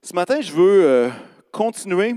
[0.00, 1.10] Ce matin, je veux euh,
[1.50, 2.14] continuer,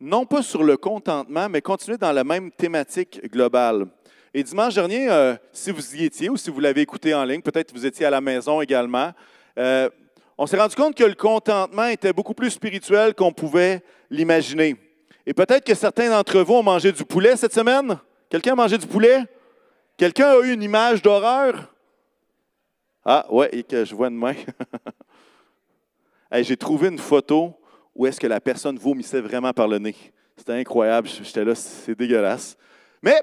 [0.00, 3.86] non pas sur le contentement, mais continuer dans la même thématique globale.
[4.32, 7.42] Et dimanche dernier, euh, si vous y étiez ou si vous l'avez écouté en ligne,
[7.42, 9.12] peut-être vous étiez à la maison également,
[9.58, 9.90] euh,
[10.38, 14.76] on s'est rendu compte que le contentement était beaucoup plus spirituel qu'on pouvait l'imaginer.
[15.26, 17.98] Et peut-être que certains d'entre vous ont mangé du poulet cette semaine.
[18.30, 19.18] Quelqu'un a mangé du poulet?
[19.98, 21.72] Quelqu'un a eu une image d'horreur?
[23.04, 24.34] Ah, ouais, et que je vois une main.
[26.40, 27.54] J'ai trouvé une photo
[27.94, 29.94] où est-ce que la personne vomissait vraiment par le nez.
[30.36, 31.08] C'était incroyable.
[31.08, 32.56] J'étais là, c'est dégueulasse.
[33.02, 33.20] Mais,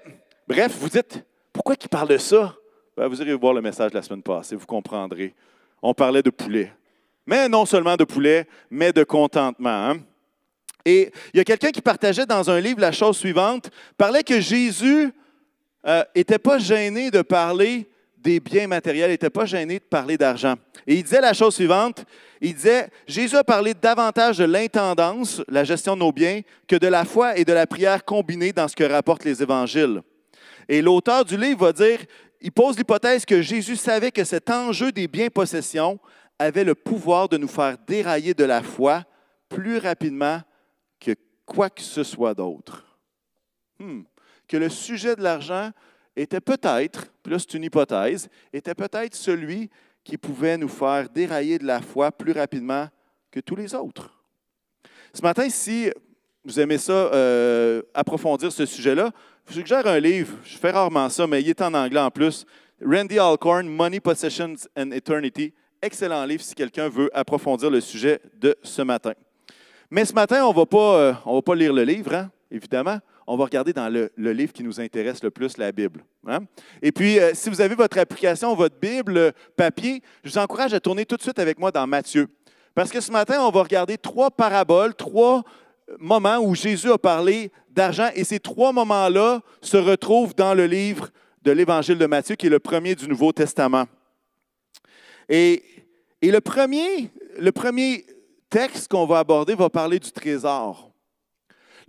[0.48, 2.56] bref, vous dites, pourquoi il parle de ça?
[2.96, 5.34] Ben, vous irez voir le message de la semaine passée, vous comprendrez.
[5.82, 6.72] On parlait de poulet.
[7.26, 9.70] Mais non seulement de poulet, mais de contentement.
[9.70, 10.00] Hein.
[10.86, 14.40] Et il y a quelqu'un qui partageait dans un livre la chose suivante, parlait que
[14.40, 15.12] Jésus
[16.16, 17.90] n'était euh, pas gêné de parler
[18.22, 20.56] des biens matériels, n'était pas gêné de parler d'argent.
[20.86, 22.06] Et il disait la chose suivante,
[22.42, 26.88] il disait, Jésus a parlé davantage de l'intendance, la gestion de nos biens, que de
[26.88, 30.02] la foi et de la prière combinées dans ce que rapportent les évangiles.
[30.68, 32.00] Et l'auteur du livre va dire,
[32.42, 36.00] il pose l'hypothèse que Jésus savait que cet enjeu des biens possessions
[36.38, 39.04] avait le pouvoir de nous faire dérailler de la foi
[39.50, 40.42] plus rapidement
[41.00, 41.12] que
[41.46, 42.86] quoi que ce soit d'autre.
[43.80, 44.04] Hmm.
[44.48, 45.72] Que le sujet de l'argent
[46.22, 49.70] était peut-être, puis c'est une hypothèse, était peut-être celui
[50.04, 52.88] qui pouvait nous faire dérailler de la foi plus rapidement
[53.32, 54.12] que tous les autres.
[55.14, 55.90] Ce matin, si
[56.44, 59.12] vous aimez ça, euh, approfondir ce sujet-là,
[59.46, 60.36] je vous suggère un livre.
[60.44, 62.46] Je fais rarement ça, mais il est en anglais en plus.
[62.84, 65.54] Randy Alcorn, Money, Possessions and Eternity.
[65.82, 69.14] Excellent livre si quelqu'un veut approfondir le sujet de ce matin.
[69.90, 73.00] Mais ce matin, on ne euh, va pas lire le livre, hein, évidemment
[73.30, 76.04] on va regarder dans le, livre qui nous intéresse le plus, la Bible.
[76.28, 76.40] Hein?
[76.82, 80.80] Et puis, euh, si vous avez votre application, votre Bible papier, je vous encourage à
[80.80, 82.28] tourner tout de suite avec moi dans Matthieu.
[82.74, 85.44] Parce que ce matin, on va regarder trois paraboles, trois
[85.90, 88.10] euh, moments où Jésus a parlé d'argent.
[88.16, 91.10] Et ces trois moments-là se retrouvent dans le livre
[91.44, 93.86] de l'Évangile de Matthieu, qui est le premier du Nouveau Testament.
[95.30, 95.64] Et,
[96.24, 96.40] le
[97.52, 98.06] premier
[98.50, 100.89] texte qu'on va aborder va parler du trésor.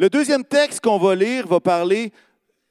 [0.01, 2.11] Le deuxième texte qu'on va lire va parler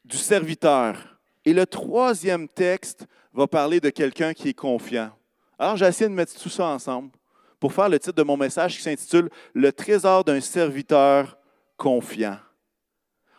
[0.04, 1.20] du serviteur.
[1.46, 5.12] Et le troisième texte va parler de quelqu'un qui est confiant.
[5.60, 7.12] Alors, j'ai essayé de mettre tout ça ensemble
[7.60, 11.38] pour faire le titre de mon message qui s'intitule Le trésor d'un serviteur
[11.78, 12.38] confiant.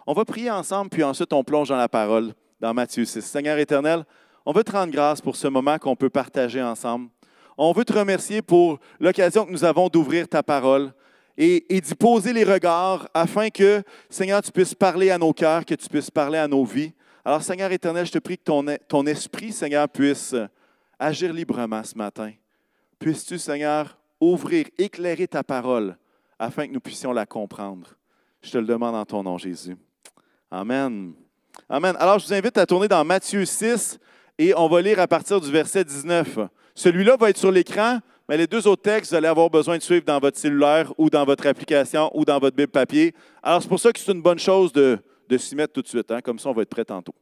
[0.07, 3.23] On va prier ensemble, puis ensuite on plonge dans la parole, dans Matthieu 6.
[3.23, 4.05] Seigneur éternel,
[4.47, 7.09] on veut te rendre grâce pour ce moment qu'on peut partager ensemble.
[7.59, 10.93] On veut te remercier pour l'occasion que nous avons d'ouvrir ta parole
[11.43, 15.75] et, d'y poser les regards afin que, Seigneur, tu puisses parler à nos cœurs, que
[15.75, 16.93] tu puisses parler à nos vies.
[17.25, 20.35] Alors, Seigneur éternel, je te prie que ton, ton esprit, Seigneur, puisse
[20.99, 22.33] agir librement ce matin.
[22.99, 25.97] Puisses-tu, Seigneur, ouvrir, éclairer ta parole
[26.39, 27.89] afin que nous puissions la comprendre.
[28.43, 29.77] Je te le demande en ton nom, Jésus.
[30.51, 31.15] Amen.
[31.71, 31.97] Amen.
[31.99, 33.99] Alors, je vous invite à tourner dans Matthieu 6
[34.39, 36.39] et on va lire à partir du verset 19.
[36.75, 39.83] Celui-là va être sur l'écran, mais les deux autres textes, vous allez avoir besoin de
[39.83, 43.13] suivre dans votre cellulaire ou dans votre application ou dans votre Bible papier.
[43.43, 45.01] Alors, c'est pour ça que c'est une bonne chose de,
[45.37, 46.09] s'y mettre tout de suite.
[46.13, 47.13] Hein, comme ça, on va être prêt tantôt.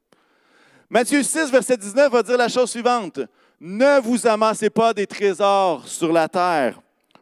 [0.91, 3.20] Matthieu 6, verset 19 va dire la chose suivante.
[3.58, 6.78] Ne vous amassez pas des trésors sur la terre,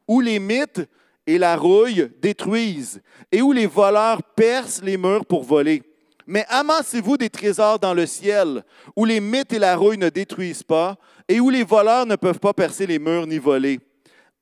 [0.09, 0.85] où les mythes
[1.25, 5.85] et la rouille détruisent, et où les voleurs percent les murs pour voler.
[6.27, 8.65] Mais amassez-vous des trésors dans le ciel,
[8.97, 10.97] où les mythes et la rouille ne détruisent pas,
[11.29, 13.81] et où les voleurs ne peuvent pas percer les murs ni voler.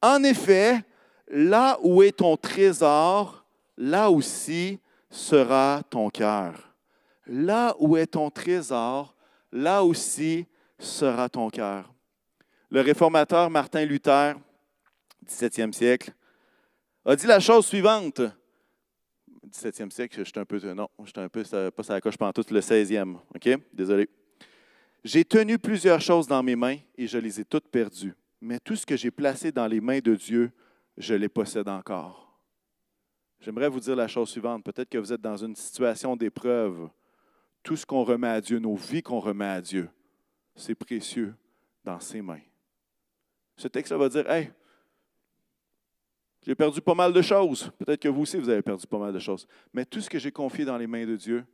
[0.02, 0.84] En effet,
[1.28, 3.44] là où est ton trésor,
[3.76, 4.78] là aussi
[5.10, 6.74] sera ton cœur.
[7.26, 9.14] Là où est ton trésor,
[9.50, 10.46] là aussi
[10.78, 11.90] sera ton cœur.
[12.70, 14.34] Le réformateur Martin Luther,
[15.26, 16.12] 17e siècle,
[17.04, 18.20] a dit la chose suivante.
[19.48, 22.44] 17e siècle, je suis un peu, non, je suis un peu, pas ça coche tout
[22.50, 23.58] le 16e, OK?
[23.72, 24.08] Désolé.
[25.04, 28.14] J'ai tenu plusieurs choses dans mes mains et je les ai toutes perdues.
[28.40, 30.50] Mais tout ce que j'ai placé dans les mains de Dieu,
[30.96, 32.40] je les possède encore.
[33.40, 34.64] J'aimerais vous dire la chose suivante.
[34.64, 36.88] Peut-être que vous êtes dans une situation d'épreuve.
[37.62, 39.90] Tout ce qu'on remet à Dieu, nos vies qu'on remet à Dieu,
[40.56, 41.34] c'est précieux
[41.84, 42.40] dans ses mains.
[43.56, 44.50] Ce texte va dire, Hey,
[46.42, 47.70] j'ai perdu pas mal de choses.
[47.78, 49.46] Peut-être que vous aussi, vous avez perdu pas mal de choses.
[49.72, 51.44] Mais tout ce que j'ai confié dans les mains de Dieu,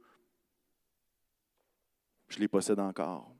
[2.28, 3.32] je les possède encore.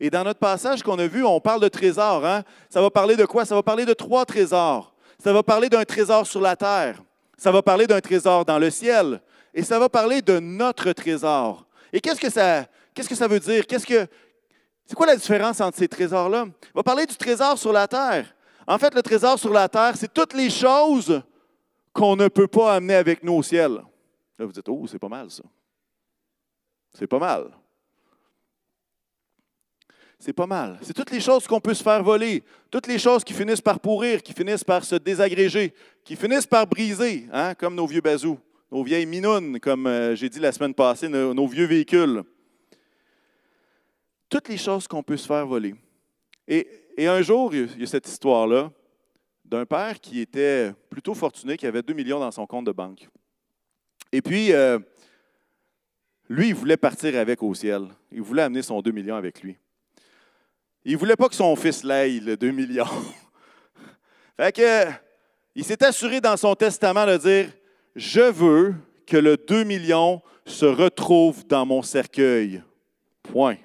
[0.00, 2.24] Et dans notre passage qu'on a vu, on parle de trésors.
[2.24, 2.42] Hein?
[2.70, 3.44] Ça va parler de quoi?
[3.44, 4.94] Ça va parler de trois trésors.
[5.22, 7.02] Ça va parler d'un trésor sur la terre.
[7.36, 9.20] Ça va parler d'un trésor dans le ciel.
[9.52, 11.66] Et ça va parler de notre trésor.
[11.92, 13.64] Et qu'est-ce que ça, veut dire?
[13.68, 16.46] C'est quoi la différence entre ces trésors-là?
[16.74, 18.34] On va parler du trésor sur la terre.
[18.66, 21.22] En fait, le trésor sur la terre, c'est toutes les choses
[21.92, 23.72] qu'on ne peut pas amener avec nous au ciel.
[24.38, 25.42] Là, vous dites, oh, c'est pas mal ça.
[26.94, 27.50] C'est pas mal.
[30.20, 30.78] C'est pas mal.
[30.82, 33.80] C'est toutes les choses qu'on peut se faire voler, toutes les choses qui finissent par
[33.80, 35.72] pourrir, qui finissent par se désagréger,
[36.04, 38.38] qui finissent par briser, hein, comme nos vieux bazous,
[38.70, 42.22] nos vieilles minounes, comme euh, j'ai dit la semaine passée, nos, vieux véhicules.
[44.28, 45.74] Toutes les choses qu'on peut se faire voler.
[46.46, 46.68] Et,
[46.98, 48.70] un jour, il y a cette histoire-là
[49.42, 53.08] d'un père qui était plutôt fortuné, qui avait 2 millions dans son compte de banque.
[54.12, 54.78] Et puis, euh,
[56.28, 57.88] lui, il voulait partir avec au ciel.
[58.12, 59.56] Il voulait amener son 2 millions avec lui.
[60.84, 62.86] Il ne voulait pas que son fils l'aille, le 2 millions.
[64.36, 64.86] fait que,
[65.54, 67.52] il s'est assuré dans son testament de dire
[67.94, 68.74] Je veux
[69.06, 72.62] que le 2 millions se retrouve dans mon cercueil.
[73.22, 73.56] Point.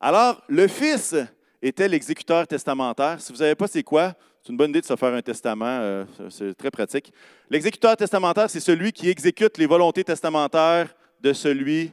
[0.00, 1.14] Alors, le fils
[1.60, 3.20] était l'exécuteur testamentaire.
[3.20, 5.22] Si vous ne savez pas c'est quoi, c'est une bonne idée de se faire un
[5.22, 7.12] testament, euh, c'est très pratique.
[7.50, 11.90] L'exécuteur testamentaire, c'est celui qui exécute les volontés testamentaires de celui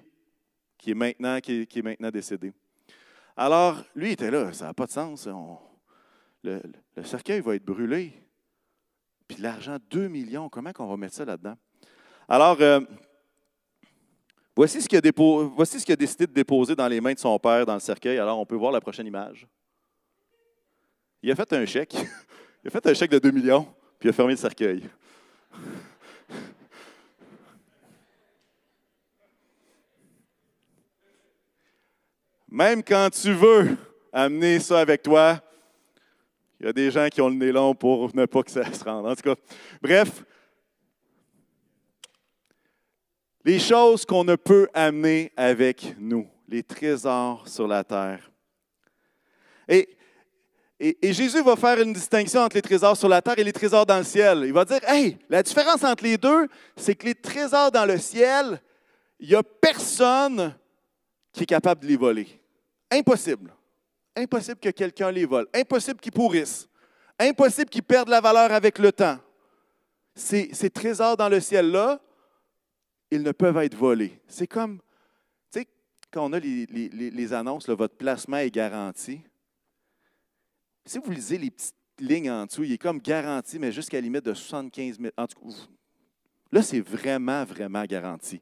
[0.77, 2.54] qui est maintenant, qui est, maintenant décédé.
[3.37, 5.27] Alors, lui était là, ça n'a pas de sens.
[6.43, 6.61] le,
[7.03, 8.13] cercueil va être brûlé.
[9.27, 11.55] Puis l'argent, 2 millions, comment on va mettre ça là-dedans?
[12.29, 12.79] Alors, euh,
[14.55, 15.11] voici, ce qu'il a
[15.55, 17.79] voici ce qu'il a décidé de déposer dans les mains de son père dans le
[17.79, 18.19] cercueil.
[18.19, 19.47] Alors, on peut voir la prochaine image.
[21.21, 21.95] Il a fait un chèque.
[22.63, 23.63] Il a fait un chèque de 2 millions,
[23.99, 24.89] puis il a fermé le cercueil.
[32.50, 33.75] Même quand tu veux
[34.13, 35.42] amener ça avec toi,
[36.59, 38.71] il y a des gens qui ont le nez long pour ne pas que ça
[38.71, 39.06] se rende.
[39.06, 39.36] En tout cas,
[39.81, 40.24] bref,
[43.44, 48.31] les choses qu'on ne peut amener avec nous, les trésors sur la terre.
[49.68, 49.89] Et,
[51.01, 53.98] Jésus va faire une distinction entre les trésors sur la terre et les trésors dans
[53.98, 54.44] le ciel.
[54.45, 57.98] Il va dire, hey, la différence entre les deux, c'est que les trésors dans le
[57.98, 58.62] ciel,
[59.19, 60.53] il n'y a personne
[61.35, 62.27] qui est capable de les voler.
[62.89, 63.53] Impossible.
[64.15, 65.47] Impossible que quelqu'un les vole.
[65.53, 66.69] Impossible qu'ils pourrissent.
[67.19, 69.19] Impossible qu'ils perdent la valeur avec le temps.
[70.15, 71.99] Ces, trésors dans le ciel-là,
[73.11, 74.17] ils ne peuvent être volés.
[74.27, 74.79] C'est comme,
[75.51, 75.67] tu sais,
[76.09, 79.19] quand on a les, annonces, votre placement est garanti.
[80.85, 84.01] Si vous lisez les petites lignes en dessous, il est comme garanti, mais jusqu'à la
[84.01, 85.11] limite de 75 000.
[85.17, 85.55] En tout cas,
[86.53, 88.41] là, c'est vraiment, vraiment garanti.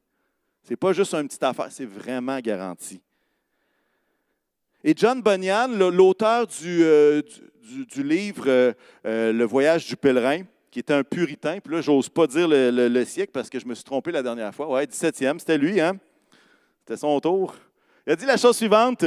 [0.70, 3.02] N'est pas juste une petite affaire, c'est vraiment garanti.
[4.84, 7.22] Et John Bunyan, l'auteur du, euh,
[7.98, 8.74] livre euh,
[9.06, 13.06] euh, Le voyage du pèlerin, qui était un puritain, puis là, j'ose pas dire le,
[13.06, 14.68] siècle parce que je me suis trompé la dernière fois.
[14.68, 15.94] Ouais, 17e, c'était lui, hein?
[16.80, 17.56] C'était son tour.
[18.06, 19.06] Il a dit la chose suivante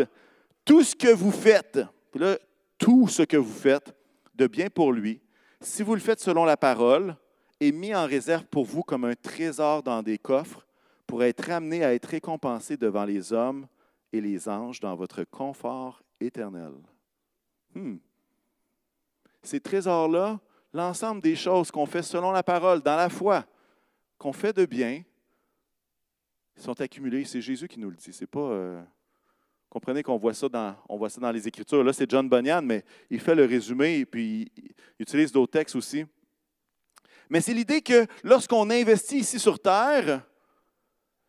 [0.64, 1.80] Tout ce que vous faites,
[2.10, 2.38] puis là,
[2.78, 3.94] tout ce que vous faites
[4.34, 5.20] de bien pour lui,
[5.60, 7.16] si vous le faites selon la parole,
[7.60, 10.65] est mis en réserve pour vous comme un trésor dans des coffres
[11.06, 13.66] pour être amené à être récompensé devant les hommes
[14.12, 16.72] et les anges dans votre confort éternel.
[17.74, 17.96] Hmm.
[19.42, 20.40] Ces trésors-là,
[20.72, 23.44] l'ensemble des choses qu'on fait selon la parole, dans la foi,
[24.18, 25.02] qu'on fait de bien,
[26.56, 27.24] sont accumulés.
[27.24, 28.12] C'est Jésus qui nous le dit.
[28.12, 28.40] C'est pas.
[28.40, 28.82] Euh,
[29.68, 31.84] comprenez qu'on voit ça dans, on voit ça dans les Écritures.
[31.84, 35.76] Là, c'est John Bunyan, mais il fait le résumé et puis il utilise d'autres textes
[35.76, 36.04] aussi.
[37.28, 40.24] Mais c'est l'idée que lorsqu'on investit ici sur terre,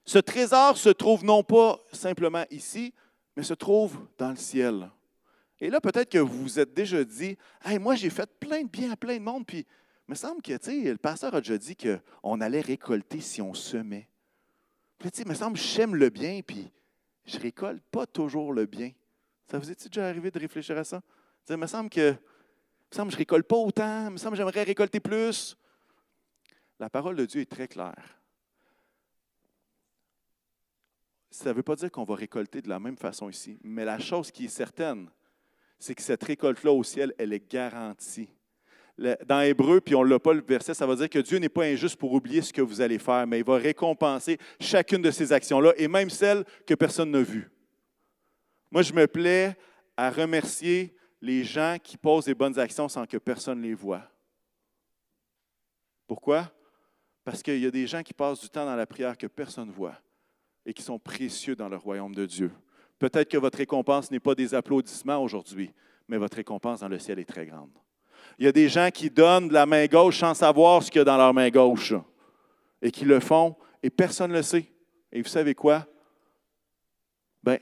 [0.07, 2.93] ce trésor se trouve non pas simplement ici,
[3.35, 4.89] mais se trouve dans le ciel.
[5.59, 7.37] Et là, peut-être que vous vous êtes déjà dit
[7.81, 9.59] Moi, j'ai fait plein de bien à plein de monde, puis
[10.07, 14.07] il me semble que le pasteur a déjà dit qu'on allait récolter si on semait.
[14.97, 16.71] Puis, il me semble que j'aime le bien, puis
[17.25, 18.91] je récolte pas toujours le bien.
[19.51, 21.01] Ça vous est déjà arrivé de réfléchir à ça?
[21.49, 24.37] Il me semble que me semble que je récolte pas autant, il me semble que
[24.37, 25.57] j'aimerais récolter plus.
[26.79, 28.17] La parole de Dieu est très claire.
[31.37, 33.99] Ça ne veut pas dire qu'on va récolter de la même façon ici, mais la
[33.99, 35.07] chose qui est certaine,
[35.77, 38.27] c'est que cette récolte-là au ciel, elle est garantie.
[38.97, 41.47] Dans Hébreu, puis on ne l'a pas le verset, ça va dire que Dieu n'est
[41.47, 45.11] pas injuste pour oublier ce que vous allez faire, mais il va récompenser chacune de
[45.11, 47.51] ces actions-là, et même celles que personne n'a vues.
[48.71, 49.55] Moi, je me plais
[49.95, 54.01] à remercier les gens qui posent des bonnes actions sans que personne les voie.
[56.07, 56.51] Pourquoi?
[57.23, 59.67] Parce qu'il y a des gens qui passent du temps dans la prière que personne
[59.67, 60.01] ne voit
[60.67, 62.51] et qui sont précieux dans le royaume de Dieu.
[62.99, 65.71] Peut-être que votre récompense n'est pas des applaudissements aujourd'hui,
[66.09, 67.71] mais votre récompense dans le ciel est très grande.
[68.37, 70.99] Il y a des gens qui donnent de la main gauche sans savoir ce qu'il
[70.99, 71.93] y a dans leur main gauche
[72.81, 74.69] et qui le font et personne ne le sait.
[75.13, 75.87] Et vous savez quoi?
[77.41, 77.57] Bien,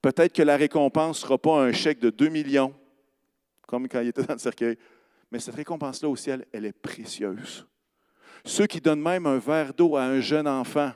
[0.00, 2.72] peut-être que la récompense ne sera pas un chèque de 2 millions
[3.66, 4.78] comme quand il était dans le cercueil.
[5.32, 7.66] Mais cette récompense-là au ciel, elle est précieuse.
[8.44, 10.92] Ceux qui donnent même un verre d'eau à un jeune enfant,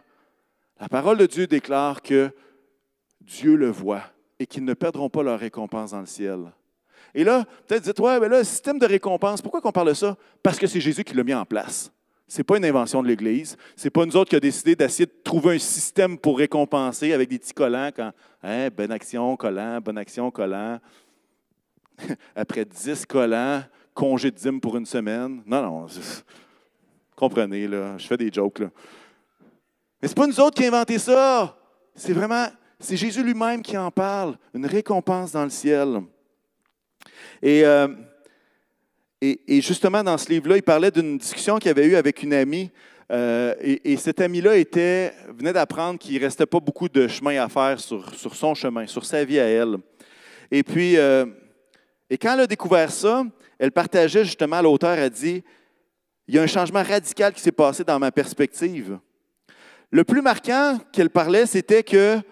[0.80, 2.30] la parole de Dieu déclare que
[3.20, 4.02] Dieu le voit
[4.38, 6.52] et qu'ils ne perdront pas leur récompense dans le ciel.
[7.14, 10.16] Et là, peut-être dites, ouais, mais là, système de récompense, pourquoi qu'on parle de ça?
[10.42, 11.92] Parce que c'est Jésus qui l'a mis en place.
[12.26, 13.56] Ce n'est pas une invention de l'Église.
[13.76, 17.12] Ce n'est pas nous autres qui avons décidé d'essayer de trouver un système pour récompenser
[17.12, 20.78] avec des petits collants quand hein, bonne action, collant, bonne action, collant.
[22.37, 25.42] Après dix collants, congé de dîme pour une semaine.
[25.44, 25.87] Non, non.
[27.16, 28.62] Comprenez, là, je fais des jokes.
[30.00, 31.57] Mais ce n'est pas nous autres qui avons inventé ça.
[31.95, 32.47] C'est vraiment,
[32.78, 34.37] c'est Jésus lui-même qui en parle.
[34.54, 36.00] Une récompense dans le ciel.
[37.45, 37.88] Euh,
[39.21, 42.33] et, et, justement, dans ce livre-là, il parlait d'une discussion qu'il avait eue avec une
[42.33, 42.71] amie.
[43.11, 47.49] Euh, et, cette amie-là était, venait d'apprendre qu'il ne restait pas beaucoup de chemin à
[47.49, 49.78] faire sur, sur, son chemin, sur sa vie à elle.
[50.50, 51.26] Et puis, euh,
[52.09, 53.25] et quand elle a découvert ça,
[53.59, 55.42] elle partageait justement, l'auteur a dit,
[56.28, 58.99] il y a un changement radical qui s'est passé dans ma perspective.
[59.90, 62.23] Le plus marquant qu'elle parlait, c'était qu'elle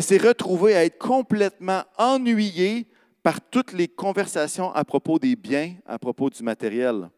[0.00, 2.86] s'est retrouvée à être complètement ennuyée
[3.22, 7.10] par toutes les conversations à propos des biens, à propos du matériel.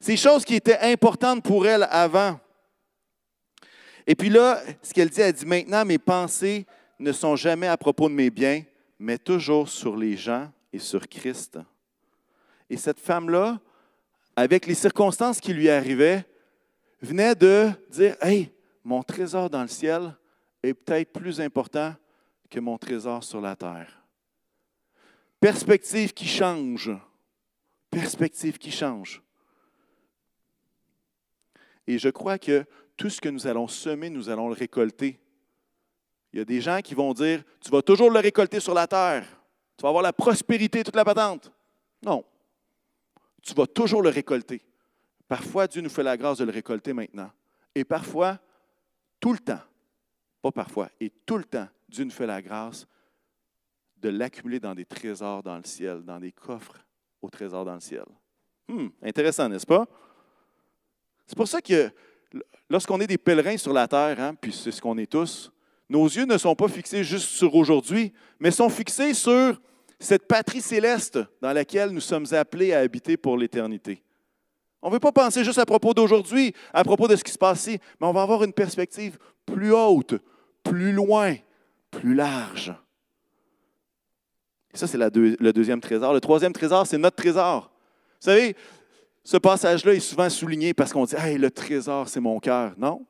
[0.00, 2.38] Ces choses qui étaient importantes pour elle avant.
[4.06, 6.66] Et puis là, ce qu'elle dit, elle dit maintenant, mes pensées
[6.98, 8.62] ne sont jamais à propos de mes biens,
[8.98, 11.58] mais toujours sur les gens et sur Christ.
[12.68, 13.58] Et cette femme-là,
[14.36, 16.24] avec les circonstances qui lui arrivaient,
[17.00, 18.51] venait de dire, Hey,
[18.84, 20.16] mon trésor dans le ciel
[20.62, 21.94] est peut-être plus important
[22.50, 24.02] que mon trésor sur la terre.
[25.40, 26.90] Perspective qui change.
[27.90, 29.22] Perspective qui change.
[31.86, 32.64] Et je crois que
[32.96, 35.18] tout ce que nous allons semer, nous allons le récolter.
[36.32, 38.86] Il y a des gens qui vont dire, tu vas toujours le récolter sur la
[38.86, 39.26] terre.
[39.76, 41.52] Tu vas avoir la prospérité, toute la patente.
[42.02, 42.24] Non.
[43.42, 44.62] Tu vas toujours le récolter.
[45.26, 47.30] Parfois, Dieu nous fait la grâce de le récolter maintenant.
[47.74, 48.38] Et parfois,
[49.22, 49.60] tout le temps,
[50.42, 52.88] pas parfois, et tout le temps, Dieu nous fait la grâce
[53.98, 56.84] de l'accumuler dans des trésors dans le ciel, dans des coffres
[57.22, 58.04] au trésor dans le ciel.
[58.66, 59.86] Hmm, intéressant, n'est-ce pas?
[61.24, 61.88] C'est pour ça que
[62.68, 65.52] lorsqu'on est des pèlerins sur la terre, hein, puis c'est ce qu'on est tous,
[65.88, 69.60] nos yeux ne sont pas fixés juste sur aujourd'hui, mais sont fixés sur
[70.00, 74.02] cette patrie céleste dans laquelle nous sommes appelés à habiter pour l'éternité.
[74.82, 77.38] On ne veut pas penser juste à propos d'aujourd'hui, à propos de ce qui se
[77.38, 80.14] passe ici, mais on va avoir une perspective plus haute,
[80.64, 81.36] plus loin,
[81.90, 82.74] plus large.
[84.74, 86.12] Et ça, c'est le deuxième trésor.
[86.12, 87.70] Le troisième trésor, c'est notre trésor.
[88.20, 88.56] Vous savez,
[89.22, 92.72] ce passage-là est souvent souligné parce qu'on dit Hey, le trésor, c'est mon cœur.
[92.76, 93.06] Non.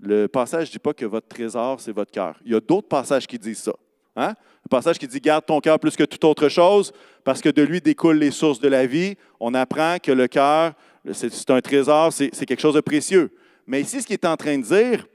[0.00, 2.40] Le passage ne dit pas que votre trésor, c'est votre cœur.
[2.44, 3.74] Il y a d'autres passages qui disent ça.
[4.16, 4.34] Hein?
[4.64, 7.62] Le passage qui dit Garde ton cœur plus que toute autre chose, parce que de
[7.62, 9.16] lui découlent les sources de la vie.
[9.38, 10.72] On apprend que le cœur,
[11.12, 13.30] c'est un trésor, c'est quelque chose de précieux.
[13.66, 15.06] Mais ici, ce qu'il est en train de dire,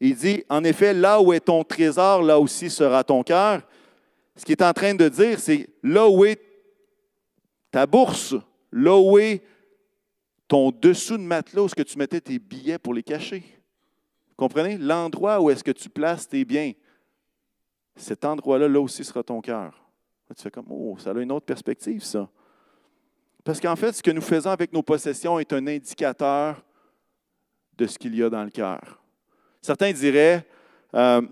[0.00, 3.62] il dit En effet, là où est ton trésor, là aussi sera ton cœur
[4.38, 6.40] ce qu'il est en train de dire, c'est là où est
[7.72, 8.36] ta bourse,
[8.70, 9.42] là où est
[10.46, 13.40] ton dessous de matelas, où est-ce que tu mettais tes billets pour les cacher.
[14.28, 14.78] Vous comprenez?
[14.78, 16.72] L'endroit où est-ce que tu places tes biens,
[17.96, 19.74] cet endroit-là, là aussi sera ton cœur.
[20.36, 22.30] Tu fais comme, oh, ça a une autre perspective, ça.
[23.48, 26.62] Parce qu'en fait, ce que nous faisons avec nos possessions est un indicateur
[27.78, 29.02] de ce qu'il y a dans le cœur.
[29.62, 30.46] Certains diraient,
[30.92, 31.22] euh,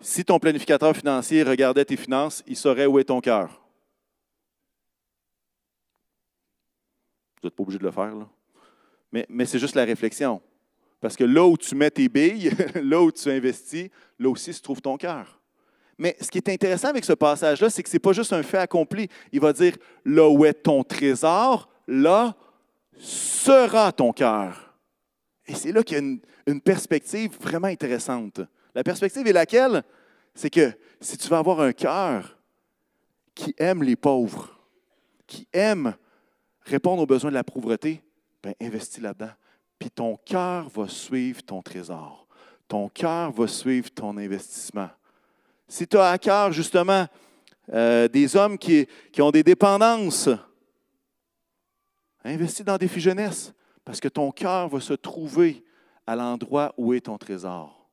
[0.00, 3.60] si ton planificateur financier regardait tes finances, il saurait où est ton cœur.
[7.42, 8.26] Vous n'êtes pas obligé de le faire, là.
[9.12, 10.40] Mais, mais c'est juste la réflexion.
[10.98, 14.62] Parce que là où tu mets tes billes, là où tu investis, là aussi se
[14.62, 15.35] trouve ton cœur.
[15.98, 18.42] Mais ce qui est intéressant avec ce passage-là, c'est que ce n'est pas juste un
[18.42, 19.08] fait accompli.
[19.32, 22.34] Il va dire, là où est ton trésor, là
[22.98, 24.74] sera ton cœur.
[25.46, 26.02] Et c'est là qu'il y a
[26.46, 28.40] une, perspective vraiment intéressante.
[28.74, 29.82] La perspective est laquelle?
[30.34, 32.36] C'est que si tu veux avoir un cœur
[33.34, 34.58] qui aime les pauvres,
[35.26, 35.94] qui aime
[36.62, 38.02] répondre aux besoins de la pauvreté,
[38.42, 39.32] ben investis là-dedans.
[39.78, 42.26] Puis ton cœur va suivre ton trésor.
[42.68, 44.88] Ton cœur va suivre ton investissement.
[45.68, 47.06] Si tu as à cœur justement
[47.72, 48.86] euh, des hommes qui,
[49.18, 50.28] ont des dépendances,
[52.24, 53.52] investis dans des filles jeunesse
[53.84, 55.64] parce que ton cœur va se trouver
[56.06, 57.88] à l'endroit où est ton trésor.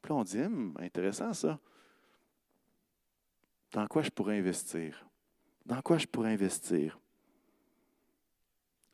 [0.00, 1.58] Puis là, on dit, hum, intéressant ça.
[3.72, 5.06] Dans quoi je pourrais investir?
[5.66, 6.98] Dans quoi je pourrais investir?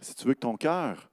[0.00, 1.10] Si tu veux que ton cœur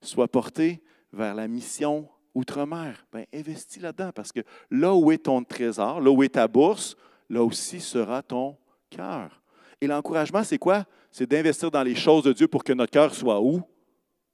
[0.00, 0.82] soit porté
[1.12, 6.10] vers la mission outre-mer, bien, investis là-dedans parce que là où est ton trésor, là
[6.10, 6.96] où est ta bourse,
[7.28, 8.56] là aussi sera ton
[8.90, 9.42] cœur.
[9.80, 10.84] Et l'encouragement, c'est quoi?
[11.10, 13.62] C'est d'investir dans les choses de Dieu pour que notre cœur soit où?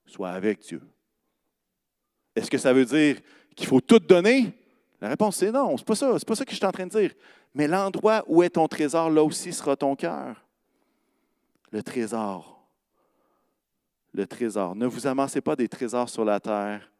[0.05, 0.81] Soit avec Dieu.
[2.35, 3.17] Est-ce que ça veut dire
[3.55, 4.53] qu'il faut tout donner?
[5.01, 5.95] La réponse, c'est non, c'est pas.
[5.95, 7.13] C'est pas ça que je suis en train de dire.
[7.53, 10.45] Mais l'endroit où est ton trésor, là aussi sera ton cœur.
[11.71, 12.67] Le trésor.
[14.13, 14.75] Le trésor.
[14.75, 16.91] Ne vous amassez pas des trésors sur la terre.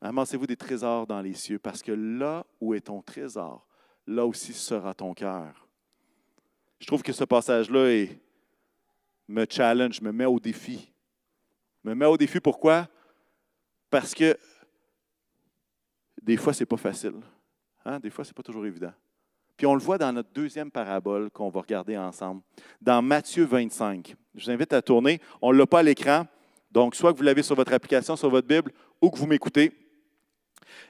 [0.00, 3.66] Amassez-vous des trésors dans les cieux, parce que là où est ton trésor,
[4.06, 5.66] là aussi sera ton cœur.
[6.78, 8.06] Je trouve que ce passage-là
[9.26, 10.92] me challenge, me met au défi.
[11.82, 12.88] Me met au défi pourquoi?
[13.90, 14.36] Parce que
[16.22, 17.14] des fois, ce n'est pas facile.
[17.84, 17.98] Hein?
[18.00, 18.92] Des fois, ce n'est pas toujours évident.
[19.56, 22.42] Puis on le voit dans notre deuxième parabole qu'on va regarder ensemble,
[22.80, 24.14] dans Matthieu 25.
[24.34, 25.20] Je vous invite à tourner.
[25.42, 26.26] On ne l'a pas à l'écran.
[26.70, 29.72] Donc, soit que vous l'avez sur votre application, sur votre Bible, ou que vous m'écoutez.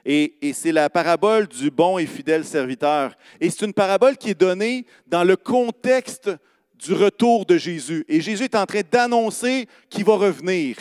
[0.05, 3.13] Et, c'est la parabole du bon et fidèle serviteur.
[3.39, 6.31] Et c'est une parabole qui est donnée dans le contexte
[6.75, 8.05] du retour de Jésus.
[8.07, 10.77] Et Jésus est en train d'annoncer qu'il va revenir.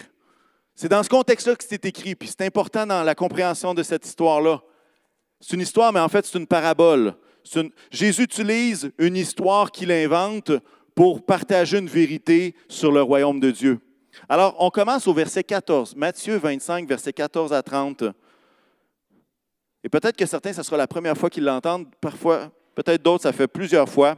[0.75, 4.07] C'est dans ce contexte-là que c'est écrit, puis c'est important dans la compréhension de cette
[4.07, 4.63] histoire-là.
[5.41, 7.15] C'est une histoire, mais en fait, c'est une parabole.
[7.91, 10.53] Jésus utilise une histoire qu'il invente
[10.95, 13.81] pour partager une vérité sur le royaume de Dieu.
[14.29, 18.05] Alors, on commence au verset 14, Matthieu 25, verset 14 à 30.
[19.85, 23.33] Et peut-être que certains, ce sera la première fois qu'ils l'entendent, parfois, peut-être d'autres, ça
[23.33, 24.17] fait plusieurs fois.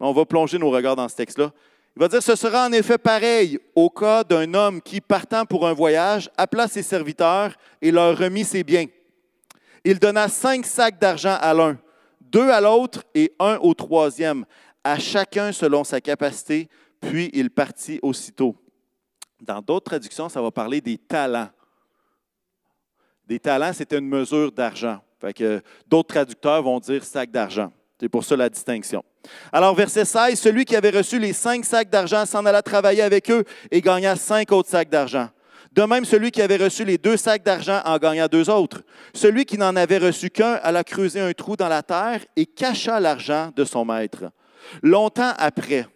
[0.00, 1.52] Mais on va plonger nos regards dans ce texte-là.
[1.96, 5.66] Il va dire, ce sera en effet pareil au cas d'un homme qui, partant pour
[5.66, 8.86] un voyage, appela ses serviteurs et leur remit ses biens.
[9.84, 11.78] Il donna cinq sacs d'argent à l'un,
[12.20, 14.44] deux à l'autre et un au troisième,
[14.84, 16.68] à chacun selon sa capacité,
[17.00, 18.56] puis il partit aussitôt.
[19.40, 21.48] Dans d'autres traductions, ça va parler des talents.
[23.30, 24.98] Des talents, c'était une mesure d'argent.
[25.86, 27.70] D'autres traducteurs vont dire sac d'argent.
[28.00, 29.04] C'est pour ça la distinction.
[29.52, 33.30] Alors, verset 16, celui qui avait reçu les cinq sacs d'argent s'en alla travailler avec
[33.30, 35.28] eux et gagna cinq autres sacs d'argent.
[35.70, 38.82] De même, celui qui avait reçu les deux sacs d'argent en gagna deux autres.
[39.14, 42.98] Celui qui n'en avait reçu qu'un alla creuser un trou dans la terre et cacha
[42.98, 44.24] l'argent de son maître.
[44.82, 45.86] Longtemps après,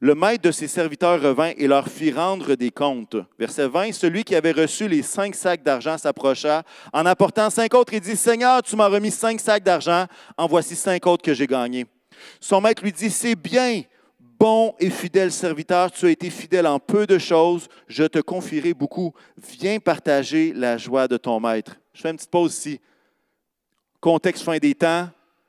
[0.00, 3.16] le maître de ses serviteurs revint et leur fit rendre des comptes.
[3.38, 7.94] Verset 20, celui qui avait reçu les cinq sacs d'argent s'approcha en apportant cinq autres
[7.94, 10.06] et dit, Seigneur, tu m'as remis cinq sacs d'argent,
[10.36, 11.86] en voici cinq autres que j'ai gagnés.
[12.40, 13.82] Son maître lui dit, c'est bien,
[14.38, 18.74] bon et fidèle serviteur, tu as été fidèle en peu de choses, je te confierai
[18.74, 19.12] beaucoup.
[19.58, 21.76] Viens partager la joie de ton maître.
[21.92, 22.80] Je fais une petite pause ici.
[24.00, 25.08] Contexte fin des temps,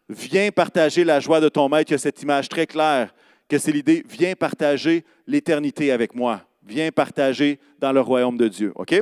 [0.10, 1.92] viens partager la joie de ton maître.
[1.92, 3.14] Il y a cette image très claire
[3.50, 6.42] que c'est l'idée, viens partager l'éternité avec moi.
[6.66, 8.72] Viens partager dans le royaume de Dieu.
[8.76, 9.02] OK?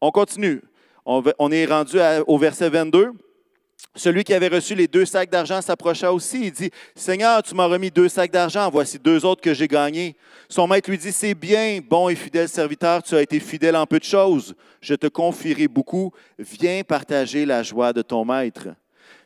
[0.00, 0.60] On continue.
[1.06, 3.12] On, est rendu au verset 22.
[3.94, 6.46] Celui qui avait reçu les deux sacs d'argent s'approcha aussi.
[6.46, 10.16] Il dit, Seigneur, tu m'as remis deux sacs d'argent, voici deux autres que j'ai gagnés.
[10.48, 13.86] Son maître lui dit, c'est bien, bon et fidèle serviteur, tu as été fidèle en
[13.86, 14.54] peu de choses.
[14.80, 16.12] Je te confierai beaucoup.
[16.38, 18.68] Viens partager la joie de ton maître.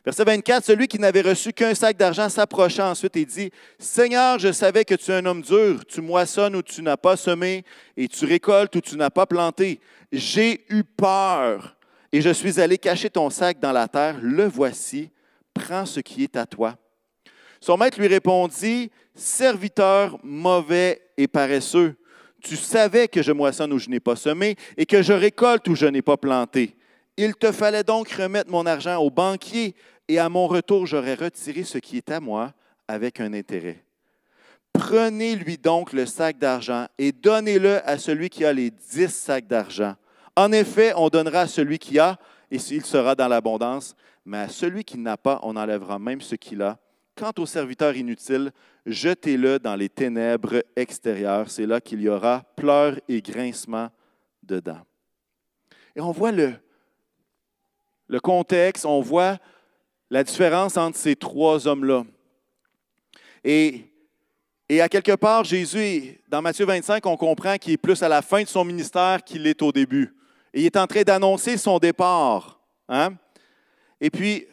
[0.03, 4.51] Verset 24, celui qui n'avait reçu qu'un sac d'argent s'approcha ensuite et dit, Seigneur, je
[4.51, 7.63] savais que tu es un homme dur, tu moissonnes où tu n'as pas semé
[7.95, 9.79] et tu récoltes où tu n'as pas planté.
[10.11, 11.77] J'ai eu peur
[12.11, 14.17] et je suis allé cacher ton sac dans la terre.
[14.23, 15.11] Le voici,
[15.53, 16.77] prends ce qui est à toi.
[17.59, 21.95] Son maître lui répondit, Serviteur mauvais et paresseux,
[22.41, 25.75] tu savais que je moissonne où je n'ai pas semé et que je récolte où
[25.75, 26.75] je n'ai pas planté.
[27.17, 29.75] Il te fallait donc remettre mon argent au banquier
[30.07, 32.53] et à mon retour, j'aurais retiré ce qui est à moi
[32.87, 33.83] avec un intérêt.
[34.73, 39.95] Prenez-lui donc le sac d'argent et donnez-le à celui qui a les dix sacs d'argent.
[40.35, 42.17] En effet, on donnera à celui qui a,
[42.49, 43.95] et il sera dans l'abondance,
[44.25, 46.77] mais à celui qui n'a pas, on enlèvera même ce qu'il a.
[47.15, 48.51] Quant au serviteur inutile,
[48.85, 51.51] jetez-le dans les ténèbres extérieures.
[51.51, 53.89] C'est là qu'il y aura pleurs et grincements
[54.41, 54.79] dedans.
[55.95, 56.53] Et on voit le,
[58.11, 59.37] le contexte, on voit
[60.09, 62.03] la différence entre ces trois hommes-là.
[63.41, 63.85] Et,
[64.81, 68.43] à quelque part, Jésus, dans Matthieu 25, on comprend qu'il est plus à la fin
[68.43, 70.13] de son ministère qu'il est au début.
[70.53, 72.59] Et il est en train d'annoncer son départ.
[72.89, 73.13] Hein?
[74.01, 74.45] Et puis,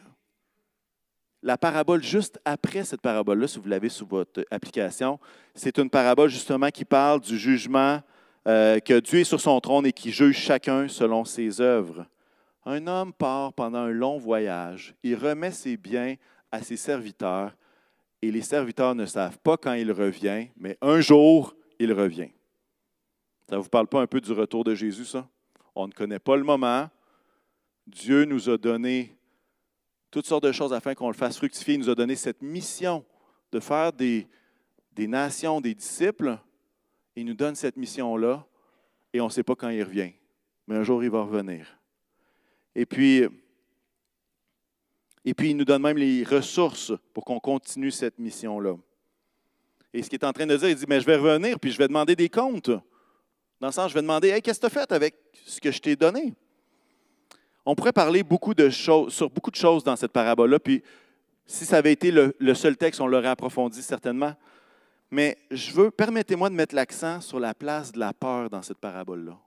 [1.43, 5.19] la parabole juste après cette parabole-là, si vous l'avez sous votre application,
[5.53, 7.99] c'est une parabole justement qui parle du jugement
[8.47, 12.05] euh, que Dieu est sur son trône et qui juge chacun selon ses œuvres.
[12.65, 16.15] Un homme part pendant un long voyage, il remet ses biens
[16.51, 17.55] à ses serviteurs
[18.21, 22.29] et les serviteurs ne savent pas quand il revient, mais un jour, il revient.
[23.49, 25.27] Ça ne vous parle pas un peu du retour de Jésus, ça?
[25.73, 26.89] On ne connaît pas le moment.
[27.87, 29.17] Dieu nous a donné
[30.11, 31.75] toutes sortes de choses afin qu'on le fasse fructifier.
[31.75, 33.05] Il nous a donné cette mission
[33.51, 34.27] de faire des,
[34.91, 36.37] des nations, des disciples.
[37.15, 38.45] Il nous donne cette mission-là
[39.13, 40.11] et on ne sait pas quand il revient.
[40.67, 41.78] Mais un jour, il va revenir.
[42.79, 43.25] Et puis,
[45.25, 48.77] et puis, il nous donne même les ressources pour qu'on continue cette mission-là.
[49.93, 51.73] Et ce qu'il est en train de dire, il dit, mais je vais revenir, puis
[51.73, 52.69] je vais demander des comptes.
[53.59, 55.13] Dans le sens, je vais demander, hey, qu'est-ce que tu as fait avec
[55.45, 56.33] ce que je t'ai donné?
[57.65, 60.81] On pourrait parler beaucoup de choses, sur beaucoup de choses dans cette parabole-là, puis
[61.45, 64.35] si ça avait été le, le seul texte, on l'aurait approfondi certainement.
[65.11, 68.77] Mais je veux, permettez-moi de mettre l'accent sur la place de la peur dans cette
[68.77, 69.37] parabole-là.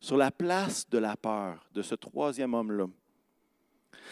[0.00, 2.86] Sur la place de la peur de ce troisième homme-là.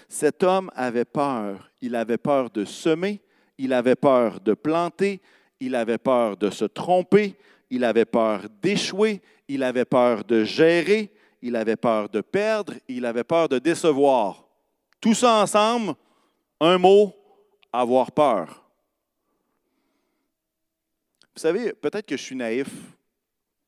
[0.09, 1.71] Cet homme avait peur.
[1.81, 3.23] Il avait peur de semer,
[3.57, 5.21] il avait peur de planter,
[5.61, 7.37] il avait peur de se tromper,
[7.71, 13.05] il avait peur d'échouer, il avait peur de gérer, il avait peur de perdre, il
[13.05, 14.47] avait peur de décevoir.
[15.01, 15.95] Tout ça ensemble,
[16.61, 17.15] un mot,
[17.73, 18.65] avoir peur.
[21.35, 22.69] Vous savez, peut-être que je suis naïf.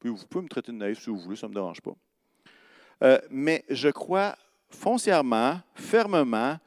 [0.02, 1.94] Vous pouvez me traiter de naïf si vous voulez, ça ne me dérange pas.
[3.02, 4.36] Euh, mais je crois
[4.68, 6.58] foncièrement, fermement,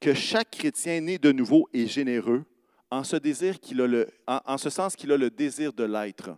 [0.00, 2.44] que chaque chrétien né de nouveau est généreux
[2.90, 6.30] en ce, qu'il a en, ce sens qu'il a le désir de l'être.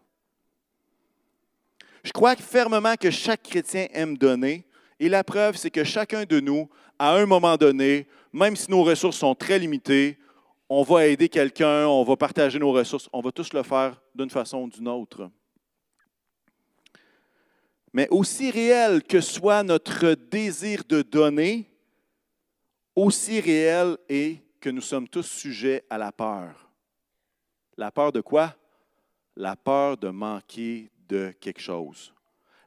[2.02, 4.66] Je crois fermement que chaque chrétien aime donner,
[4.98, 8.82] et la preuve, c'est que chacun de nous, à un moment donné, même si nos
[8.82, 10.18] ressources sont très limitées,
[10.68, 14.30] on va aider quelqu'un, on va partager nos ressources, on va tous le faire d'une
[14.30, 15.30] façon ou d'une autre.
[17.92, 21.66] Mais aussi réel que soit notre désir de donner,
[22.94, 26.70] aussi réel est que nous sommes tous sujets à la peur.
[27.76, 28.54] La peur de quoi?
[29.36, 32.12] La peur de manquer de quelque chose.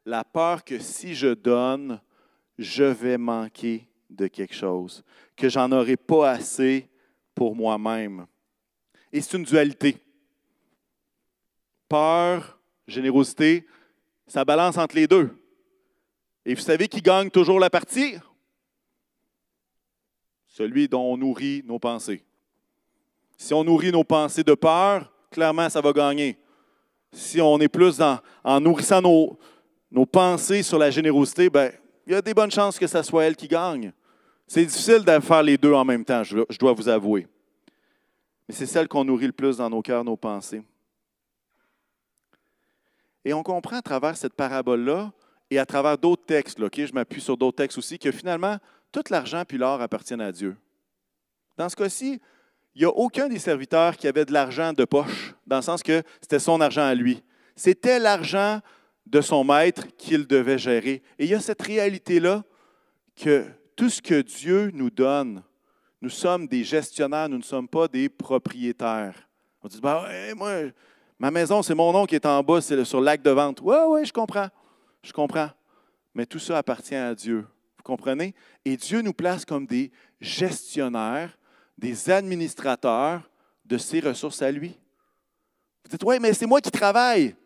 [0.05, 2.01] La peur que si je donne,
[2.57, 5.03] je vais manquer de quelque chose,
[5.35, 6.89] que j'en aurai pas assez
[7.33, 8.27] pour moi-même.
[9.11, 9.97] Et c'est une dualité.
[11.87, 13.65] Peur, générosité,
[14.27, 15.29] ça balance entre les deux.
[16.45, 18.15] Et vous savez qui gagne toujours la partie?
[20.47, 22.23] Celui dont on nourrit nos pensées.
[23.37, 26.37] Si on nourrit nos pensées de peur, clairement, ça va gagner.
[27.11, 28.01] Si on est plus
[28.43, 31.71] en nourrissant nos, pensées sur la générosité, ben,
[32.05, 33.91] il y a des bonnes chances que ce soit elle qui gagne.
[34.47, 37.27] C'est difficile de faire les deux en même temps, je dois vous avouer.
[38.47, 40.61] Mais c'est celle qu'on nourrit le plus dans nos cœurs, nos pensées.
[43.25, 45.11] Et on comprend à travers cette parabole-là
[45.49, 48.57] et à travers d'autres textes, je m'appuie sur d'autres textes aussi, que finalement,
[48.91, 50.57] tout l'argent puis l'or appartiennent à Dieu.
[51.57, 52.19] Dans ce cas-ci,
[52.75, 55.83] il n'y a aucun des serviteurs qui avait de l'argent de poche, dans le sens
[55.83, 57.23] que c'était son argent à lui.
[57.55, 58.61] C'était l'argent
[59.05, 61.03] de son maître qu'il devait gérer.
[61.19, 62.43] Et il y a cette réalité-là
[63.15, 65.43] que tout ce que Dieu nous donne,
[66.01, 69.29] nous sommes des gestionnaires, nous ne sommes pas des propriétaires.
[69.61, 70.63] On dit, bah, moi,
[71.23, 73.61] Ma maison, c'est mon nom qui est en bas, c'est sur l'acte de vente.
[73.63, 74.49] Oui, oui, je comprends.
[75.01, 75.49] Je comprends.
[76.13, 77.47] Mais tout ça appartient à Dieu.
[77.77, 78.35] Vous comprenez?
[78.65, 81.37] Et Dieu nous place comme des gestionnaires,
[81.77, 83.21] des administrateurs
[83.63, 84.77] de ses ressources à lui.
[85.85, 87.37] Vous dites, oui, mais c'est moi qui travaille.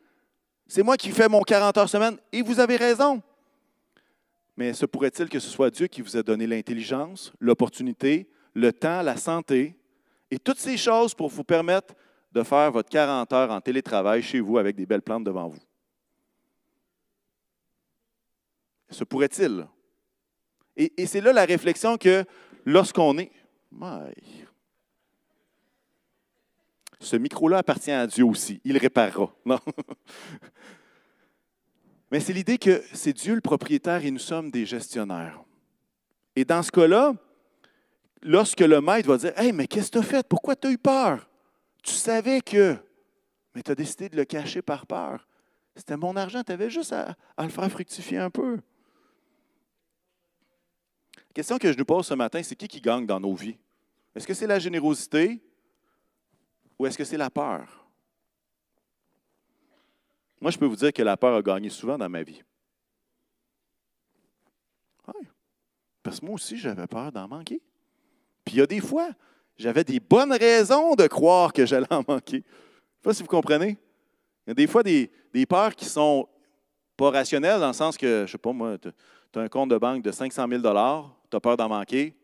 [0.66, 2.18] C'est moi qui fais mon 40 heures semaine.
[2.32, 3.22] Et vous avez raison.
[4.56, 9.04] Mais se pourrait-il que ce soit Dieu qui vous a donné l'intelligence, l'opportunité, le temps,
[9.04, 9.78] la santé
[10.32, 11.94] et toutes ces choses pour vous permettre
[12.32, 15.60] de faire votre 40 heures en télétravail chez vous avec des belles plantes devant vous?
[18.90, 19.68] Se pourrait-il?
[20.76, 22.24] Et, c'est là la réflexion que
[22.66, 23.32] lorsqu'on est...
[27.00, 28.62] Ce micro-là appartient à Dieu aussi.
[28.64, 29.32] Il réparera.
[29.46, 29.60] Non.
[32.10, 35.44] Mais c'est l'idée que c'est Dieu le propriétaire et nous sommes des gestionnaires.
[36.36, 37.14] Et dans ce cas-là,
[38.22, 40.28] lorsque le maître va dire Hey, mais qu'est-ce que tu as fait?
[40.28, 41.28] Pourquoi tu as eu peur?
[41.84, 42.78] Tu savais que,
[43.54, 45.28] mais tu as décidé de le cacher par peur.
[45.76, 48.60] C'était mon argent, tu avais juste à, le faire fructifier un peu.
[51.16, 53.58] La question que je nous pose ce matin, c'est qui qui gagne dans nos vies?
[54.16, 55.40] Est-ce que c'est la générosité
[56.80, 57.88] ou est-ce que c'est la peur?
[60.42, 62.44] Moi, je peux vous dire que la peur a gagné souvent dans ma vie.
[65.08, 65.28] Oui.
[66.04, 67.62] Parce que moi aussi, j'avais peur d'en manquer.
[68.46, 69.10] Puis il y a des fois,
[69.58, 72.38] j'avais des bonnes raisons de croire que j'allais en manquer.
[72.38, 73.78] Je ne sais pas si vous comprenez.
[74.46, 75.10] Il y a des fois des,
[75.48, 76.28] peurs qui sont
[76.96, 78.90] pas rationnelles, dans le sens que, je ne sais pas, moi, tu
[79.40, 80.68] as un compte de banque de 500 000 tu
[81.36, 82.16] as peur d'en manquer.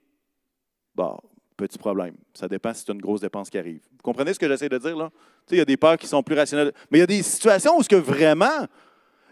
[0.96, 1.17] Bon,
[1.58, 2.15] petit problème.
[2.34, 3.82] Ça dépend si c'est une grosse dépense qui arrive.
[3.91, 5.10] Vous comprenez ce que j'essaie de dire, là?
[5.52, 6.72] il y a des peurs qui sont plus rationnelles.
[6.89, 8.67] Mais il y a des situations où ce que vraiment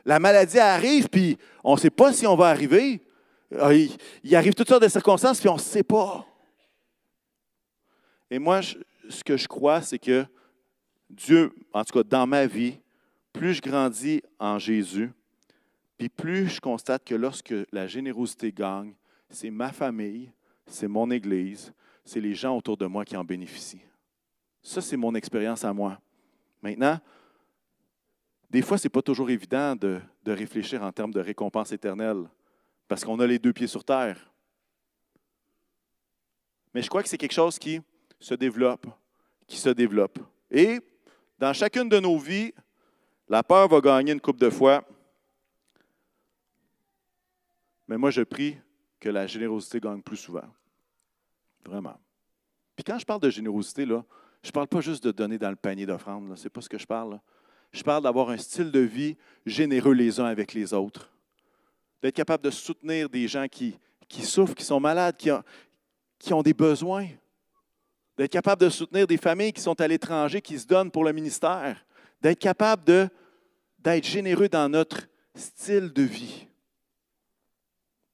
[0.05, 3.01] la maladie arrive, puis on ne sait pas si on va arriver.
[3.59, 6.25] Ah, il arrive toutes sortes de circonstances, puis on ne sait pas.
[8.31, 10.25] Et moi, ce que je crois, c'est que
[11.09, 12.79] Dieu, en tout cas dans ma vie,
[13.33, 15.11] plus je grandis en Jésus,
[15.97, 18.93] puis plus je constate que lorsque la générosité gagne,
[19.29, 20.31] c'est ma famille,
[20.65, 21.73] c'est mon Église,
[22.05, 23.83] c'est les gens autour de moi qui en bénéficient.
[24.63, 25.99] Ça, c'est mon expérience à moi.
[26.61, 26.99] Maintenant,
[28.49, 32.29] des fois, ce n'est pas toujours évident de, de, réfléchir en termes de récompense éternelle,
[32.87, 34.31] parce qu'on a les deux pieds sur terre.
[36.73, 37.81] Mais je crois que c'est quelque chose qui
[38.21, 38.88] se développe,
[39.47, 40.19] qui se développe.
[40.49, 40.79] Et
[41.38, 42.53] dans chacune de nos vies,
[43.27, 44.86] la peur va gagner une coupe de fois.
[47.88, 48.57] Mais moi, je prie
[48.99, 50.47] que la générosité gagne plus souvent.
[51.65, 51.99] Vraiment.
[52.75, 55.55] Puis quand je parle de générosité, je ne parle pas juste de donner dans le
[55.55, 56.36] panier d'offrande.
[56.38, 57.19] Ce n'est pas ce que je parle.
[57.71, 61.10] Je parle d'avoir un style de vie généreux les uns avec les autres.
[62.01, 63.77] D'être capable de soutenir des gens qui,
[64.10, 67.07] souffrent, qui sont malades, qui ont des besoins.
[68.21, 71.12] D'être capable de soutenir des familles qui sont à l'étranger, qui se donnent pour le
[71.12, 71.84] ministère.
[72.21, 73.10] D'être capable de,
[73.79, 76.45] d'être généreux dans notre style de vie.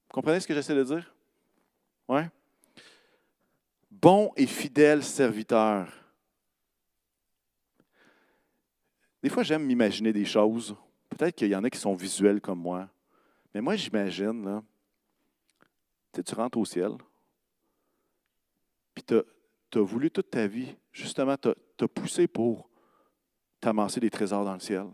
[0.07, 1.13] Vous comprenez ce que j'essaie de dire?
[2.07, 2.21] Oui?
[3.91, 5.91] Bon et fidèle serviteur.
[9.21, 10.73] Des fois, j'aime m'imaginer des choses.
[11.09, 12.87] Peut-être qu'il y en a qui sont visuels comme moi.
[13.53, 14.63] Mais moi, j'imagine, là,
[16.13, 16.91] tu, rentres au ciel,
[18.95, 19.23] puis tu as,
[19.75, 22.69] voulu toute ta vie, justement, tu as, poussé pour
[23.59, 24.87] t'amasser des trésors dans le ciel.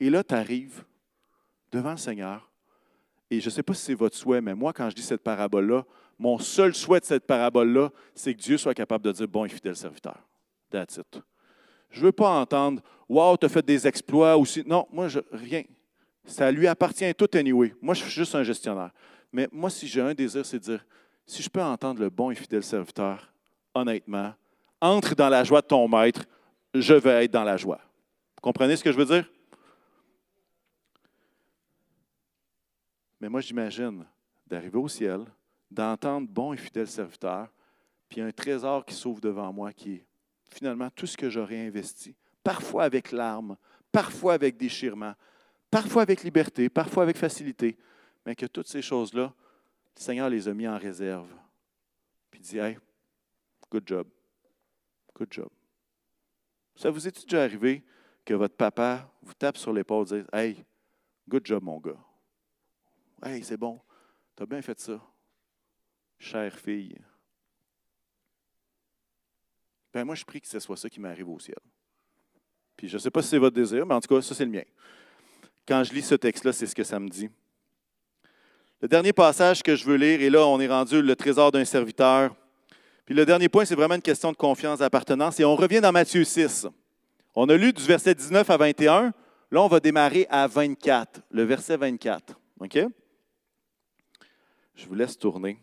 [0.00, 0.84] Et là, tu arrives
[1.72, 2.50] devant le Seigneur.
[3.30, 5.22] Et je ne sais pas si c'est votre souhait, mais moi, quand je dis cette
[5.22, 5.84] parabole-là,
[6.18, 9.48] mon seul souhait de cette parabole-là, c'est que Dieu soit capable de dire bon et
[9.48, 10.18] fidèle serviteur.
[10.70, 11.00] That's.
[11.90, 14.62] Je ne veux pas entendre Wow, tu as fait des exploits aussi.
[14.66, 15.62] Non, moi, rien.
[16.24, 17.74] Ça lui appartient tout anyway.
[17.80, 18.90] Moi, je suis juste un gestionnaire.
[19.32, 20.86] Mais moi, si j'ai un désir, c'est de dire
[21.24, 23.32] si je peux entendre le bon et fidèle serviteur,
[23.80, 24.34] honnêtement,
[24.80, 26.24] entre dans la joie de ton maître,
[26.74, 27.80] je vais être dans la joie.
[28.36, 29.28] Vous comprenez ce que je veux dire?
[33.20, 34.04] Mais moi, j'imagine
[34.46, 35.24] d'arriver au ciel,
[35.70, 37.48] d'entendre bon et fidèle serviteur,
[38.08, 40.06] puis un trésor qui s'ouvre devant moi qui est
[40.50, 43.56] finalement tout ce que j'aurais investi, parfois avec larmes,
[43.92, 45.14] parfois avec déchirement,
[45.70, 47.76] parfois avec liberté, parfois avec facilité,
[48.24, 49.32] mais que toutes ces choses-là,
[49.96, 51.28] le Seigneur les a mis en réserve.
[52.30, 52.78] Puis il dit Hey,
[53.70, 54.06] good job.
[55.14, 55.48] Good job.
[56.76, 57.84] Ça vous est déjà arrivé
[58.24, 60.64] que votre papa vous tape sur l'épaule et dise Hey,
[61.28, 61.98] good job, mon gars.
[63.22, 63.80] Hey, c'est bon.
[64.36, 65.00] Tu as bien fait ça.
[66.18, 66.96] Chère fille.
[69.92, 71.58] Ben moi, je prie que ce soit ça qui m'arrive au ciel.
[72.76, 74.44] Puis je ne sais pas si c'est votre désir, mais en tout cas, ça, c'est
[74.44, 74.62] le mien.
[75.66, 77.28] Quand je lis ce texte-là, c'est ce que ça me dit.
[78.80, 81.64] Le dernier passage que je veux lire, et là, on est rendu le trésor d'un
[81.64, 82.36] serviteur.
[83.08, 85.40] Puis le dernier point, c'est vraiment une question de confiance, d'appartenance.
[85.40, 86.66] Et on revient dans Matthieu 6.
[87.34, 89.14] On a lu du verset 19 à 21.
[89.50, 92.38] Là, on va démarrer à 24, le verset 24.
[92.60, 92.78] OK?
[94.74, 95.58] Je vous laisse tourner.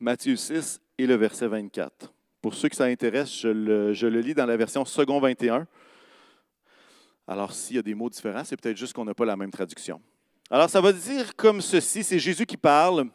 [0.00, 2.12] Matthieu 6 et le verset 24.
[2.42, 5.68] Pour ceux que ça intéresse, je le, je le lis dans la version second 21.
[7.28, 9.52] Alors, s'il y a des mots différents, c'est peut-être juste qu'on n'a pas la même
[9.52, 10.02] traduction.
[10.50, 13.06] Alors, ça va dire comme ceci, c'est Jésus qui parle.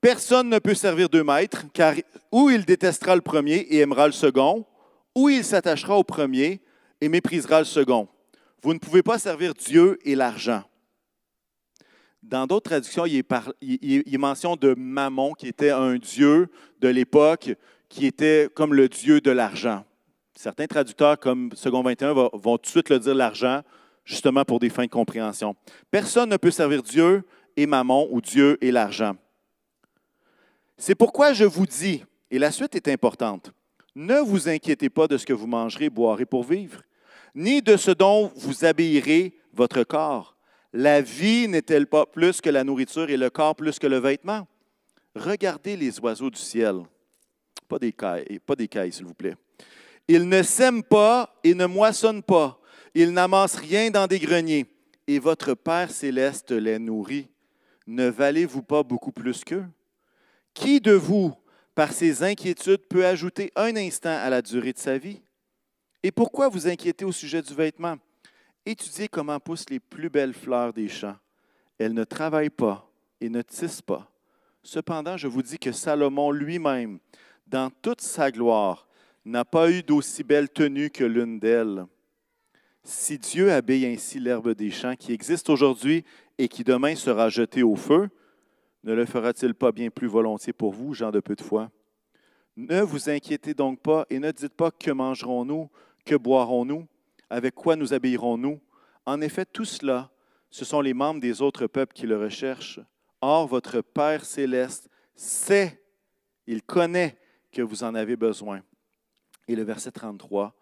[0.00, 1.94] Personne ne peut servir deux maîtres, car
[2.32, 4.66] ou il détestera le premier et aimera le second,
[5.14, 6.60] ou il s'attachera au premier
[7.00, 8.08] et méprisera le second.
[8.60, 10.64] Vous ne pouvez pas servir Dieu et l'argent.
[12.22, 16.48] Dans d'autres traductions, il est, mention de Mammon, qui était un dieu
[16.80, 17.54] de l'époque,
[17.88, 19.84] qui était comme le dieu de l'argent.
[20.34, 23.62] Certains traducteurs, comme Second 21, vont, tout de suite le dire l'argent,
[24.04, 25.56] justement pour des fins de compréhension.
[25.90, 27.22] Personne ne peut servir Dieu
[27.56, 29.16] et Mammon ou Dieu et l'argent.
[30.76, 33.52] C'est pourquoi je vous dis, et la suite est importante,
[33.94, 36.82] ne vous inquiétez pas de ce que vous mangerez, boirez pour vivre,
[37.34, 40.36] ni de ce dont vous habillerez votre corps.
[40.72, 44.48] La vie n'est-elle pas plus que la nourriture et le corps plus que le vêtement?
[45.14, 46.82] Regardez les oiseaux du ciel.
[47.68, 49.36] Pas des pas des cailles s'il vous plaît.
[50.08, 52.60] Ils ne sèment pas et ne moissonnent pas.
[52.94, 54.66] Ils n'amassent rien dans des greniers.
[55.06, 57.28] Et votre Père céleste les nourrit.
[57.86, 59.66] Ne valez-vous pas beaucoup plus qu'eux?
[60.54, 61.34] Qui de vous,
[61.74, 65.20] par ses inquiétudes, peut ajouter un instant à la durée de sa vie?
[66.02, 67.96] Et pourquoi vous inquiétez au sujet du vêtement?
[68.64, 71.16] Étudiez comment poussent les plus belles fleurs des champs.
[71.78, 74.10] Elles ne travaillent pas et ne tissent pas.
[74.62, 76.98] Cependant, je vous dis que Salomon lui-même,
[77.46, 78.86] dans toute sa gloire,
[79.24, 81.84] n'a pas eu d'aussi belle tenue que l'une d'elles.
[82.86, 86.04] Si Dieu habille ainsi l'herbe des champs qui existe aujourd'hui
[86.36, 88.10] et qui demain sera jetée au feu,
[88.82, 91.70] ne le fera-t-il pas bien plus volontiers pour vous, gens de peu de foi?
[92.56, 95.70] Ne vous inquiétez donc pas et ne dites pas que mangerons-nous,
[96.04, 96.86] que boirons-nous,
[97.30, 98.60] avec quoi nous habillerons-nous.
[99.06, 100.10] En effet, tout cela,
[100.50, 102.80] ce sont les membres des autres peuples qui le recherchent.
[103.22, 105.82] Or, votre Père céleste sait,
[106.46, 107.16] il connaît
[107.50, 108.60] que vous en avez besoin.
[109.48, 110.54] Et le verset 33,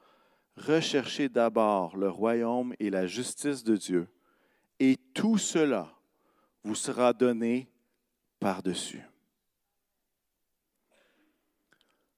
[0.57, 4.09] Recherchez d'abord le royaume et la justice de Dieu,
[4.79, 5.89] et tout cela
[6.63, 7.69] vous sera donné
[8.39, 9.03] par-dessus.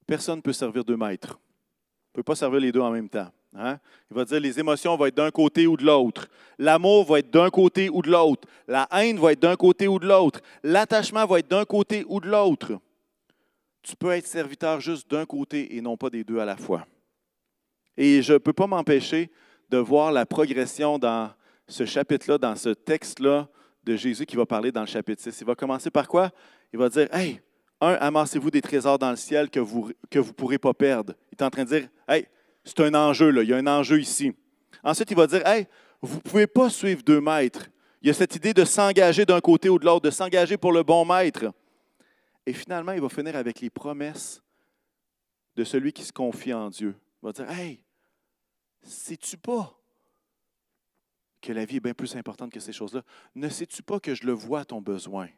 [0.07, 1.39] Personne ne peut servir deux maîtres.
[1.39, 3.31] On ne peut pas servir les deux en même temps.
[3.55, 3.79] Hein?
[4.11, 6.29] Il va dire les émotions vont être d'un côté ou de l'autre.
[6.59, 8.49] L'amour va être d'un côté ou de l'autre.
[8.67, 10.41] La haine va être d'un côté ou de l'autre.
[10.63, 12.79] L'attachement va être d'un côté ou de l'autre.
[13.83, 16.87] Tu peux être serviteur juste d'un côté et non pas des deux à la fois.
[17.97, 19.31] Et je ne peux pas m'empêcher
[19.71, 21.31] de voir la progression dans
[21.67, 23.49] ce chapitre-là, dans ce texte-là
[23.85, 25.41] de Jésus qui va parler dans le chapitre 6.
[25.41, 26.31] Il va commencer par quoi?
[26.73, 27.41] Il va dire, Hey,
[27.81, 31.15] un, amassez-vous des trésors dans le ciel que vous ne que vous pourrez pas perdre.
[31.31, 32.27] Il est en train de dire, Hey,
[32.65, 33.43] c'est un enjeu, là.
[33.43, 34.33] il y a un enjeu ici.
[34.83, 35.67] Ensuite, il va dire, Hey,
[36.01, 37.69] vous ne pouvez pas suivre deux maîtres.
[38.03, 40.73] Il y a cette idée de s'engager d'un côté ou de l'autre, de s'engager pour
[40.73, 41.53] le bon maître.
[42.47, 44.43] Et finalement, il va finir avec les promesses
[45.57, 46.95] de celui qui se confie en Dieu.
[47.23, 47.81] Il va dire, Hey,
[48.85, 49.79] sais-tu pas
[51.41, 53.03] que la vie est bien plus importante que ces choses-là?
[53.35, 55.29] Ne sais-tu pas que je le vois à ton besoin?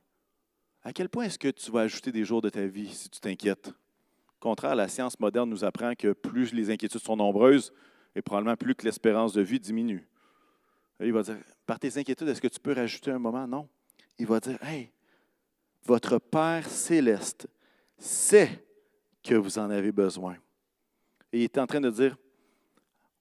[0.82, 3.18] À quel point est-ce que tu vas ajouter des jours de ta vie si tu
[3.18, 3.68] t'inquiètes?
[3.68, 7.72] Au contraire, la science moderne nous apprend que plus les inquiétudes sont nombreuses,
[8.14, 10.08] et probablement plus que l'espérance de vie diminue.
[11.00, 13.46] il va dire, par tes inquiétudes, est-ce que tu peux rajouter un moment?
[13.46, 13.68] Non.
[14.18, 14.90] Il va dire, hey,
[15.84, 17.48] votre Père céleste
[17.98, 18.64] sait
[19.22, 20.36] que vous en avez besoin.
[21.32, 22.16] Et il est en train de dire,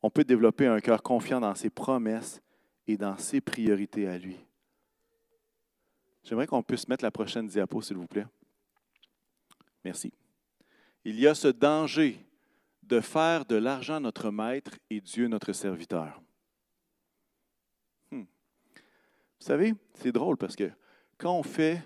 [0.05, 2.39] on peut développer un cœur confiant dans ses promesses
[2.85, 4.37] et dans ses priorités à lui.
[6.23, 8.27] J'aimerais qu'on puisse mettre la prochaine diapo, s'il vous plaît.
[9.83, 10.13] Merci.
[11.05, 12.23] Il y a ce danger
[12.83, 16.21] de faire de l'argent notre maître et Dieu notre serviteur.
[18.11, 18.25] Hmm.
[19.39, 20.69] Vous savez, c'est drôle parce que
[21.17, 21.81] quand on fait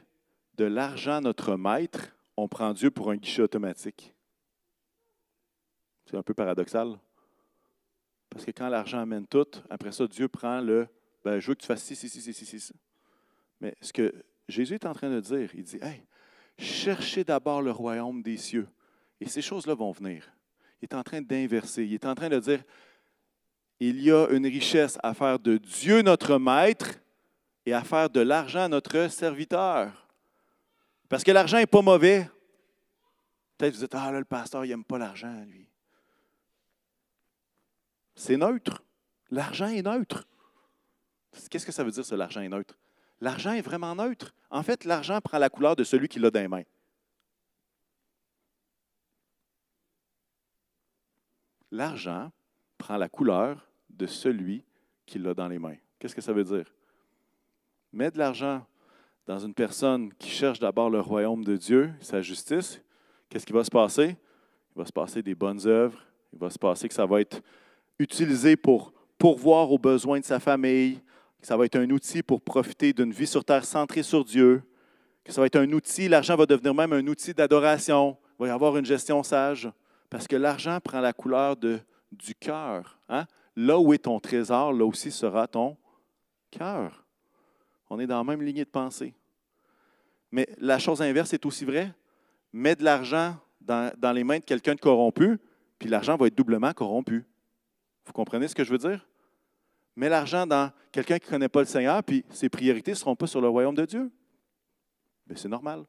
[0.57, 4.13] de l'argent notre maître, on prend Dieu pour un guichet automatique.
[6.05, 6.99] C'est un peu paradoxal.
[8.29, 10.87] Parce que quand l'argent amène tout, après ça, Dieu prend le
[11.23, 12.73] ben, je veux que tu fasses ci, ci, ci, ci, ci, ci.
[13.59, 14.13] Mais ce que
[14.47, 16.03] Jésus est en train de dire, il dit Hey,
[16.57, 18.67] cherchez d'abord le royaume des cieux.
[19.19, 20.31] Et ces choses-là vont venir.
[20.81, 21.83] Il est en train d'inverser.
[21.85, 22.63] Il est en train de dire
[23.81, 26.99] il y a une richesse à faire de Dieu notre maître
[27.65, 30.09] et à faire de l'argent notre serviteur.
[31.07, 32.29] Parce que l'argent n'est pas mauvais.
[33.57, 35.68] Peut-être vous dites Ah là, le pasteur, il n'aime pas l'argent, lui.
[38.19, 38.83] C'est neutre.
[39.31, 40.27] L'argent est neutre.
[41.49, 42.77] Qu'est-ce que ça veut dire, ça, l'argent est neutre?
[43.21, 44.35] L'argent est vraiment neutre.
[44.49, 46.63] En fait, l'argent prend la couleur de celui qui l'a dans les mains.
[51.71, 52.29] L'argent
[52.77, 54.65] prend la couleur de celui
[55.05, 55.77] qui l'a dans les mains.
[55.97, 56.69] Qu'est-ce que ça veut dire?
[57.93, 58.67] Mets de l'argent
[59.27, 62.81] dans une personne qui cherche d'abord le royaume de Dieu, sa justice,
[63.29, 64.17] qu'est-ce qui va se passer?
[64.75, 66.03] Il va se passer des bonnes œuvres.
[66.33, 67.41] Il va se passer que ça va être
[67.99, 71.01] utilisé pour pourvoir aux besoins de sa famille,
[71.41, 74.63] que ça va être un outil pour profiter d'une vie sur terre centrée sur Dieu,
[75.23, 78.47] que ça va être un outil, l'argent va devenir même un outil d'adoration, il va
[78.47, 79.69] y avoir une gestion sage,
[80.09, 81.79] parce que l'argent prend la couleur de,
[82.11, 82.97] du cœur.
[83.09, 83.25] Hein?
[83.55, 85.77] Là où est ton trésor, là aussi sera ton
[86.49, 87.05] cœur.
[87.89, 89.13] On est dans la même lignée de pensée.
[90.31, 91.93] Mais la chose inverse est aussi vraie.
[92.53, 95.37] Mets de l'argent dans, dans les mains de quelqu'un de corrompu,
[95.77, 97.25] puis l'argent va être doublement corrompu.
[98.09, 99.07] Vous comprenez ce que je veux dire?
[99.95, 103.15] Mets l'argent dans quelqu'un qui ne connaît pas le Seigneur, puis ses priorités ne seront
[103.15, 104.11] pas sur le royaume de Dieu.
[105.27, 105.85] Mais c'est normal.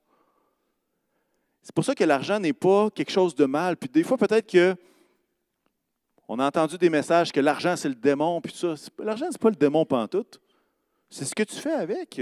[1.62, 3.78] C'est pour ça que l'argent n'est pas quelque chose de mal.
[3.78, 4.76] Puis des fois, peut-être que
[6.28, 8.74] on a entendu des messages que l'argent, c'est le démon, puis ça.
[8.98, 10.42] L'argent, ce n'est pas le démon pantoute.
[11.09, 12.21] C'est ce que tu fais avec.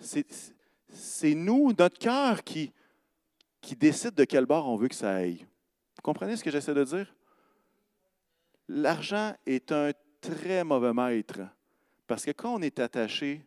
[0.00, 2.72] C'est nous, notre cœur, qui,
[3.60, 5.46] qui décide de quel bord on veut que ça aille.
[5.94, 7.14] Vous comprenez ce que j'essaie de dire?
[8.72, 9.90] L'argent est un
[10.20, 11.40] très mauvais maître
[12.06, 13.44] parce que quand on est attaché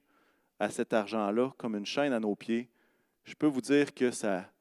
[0.59, 2.69] à cet argent-là comme une chaîne à nos pieds,
[3.23, 4.51] je peux vous dire que ça,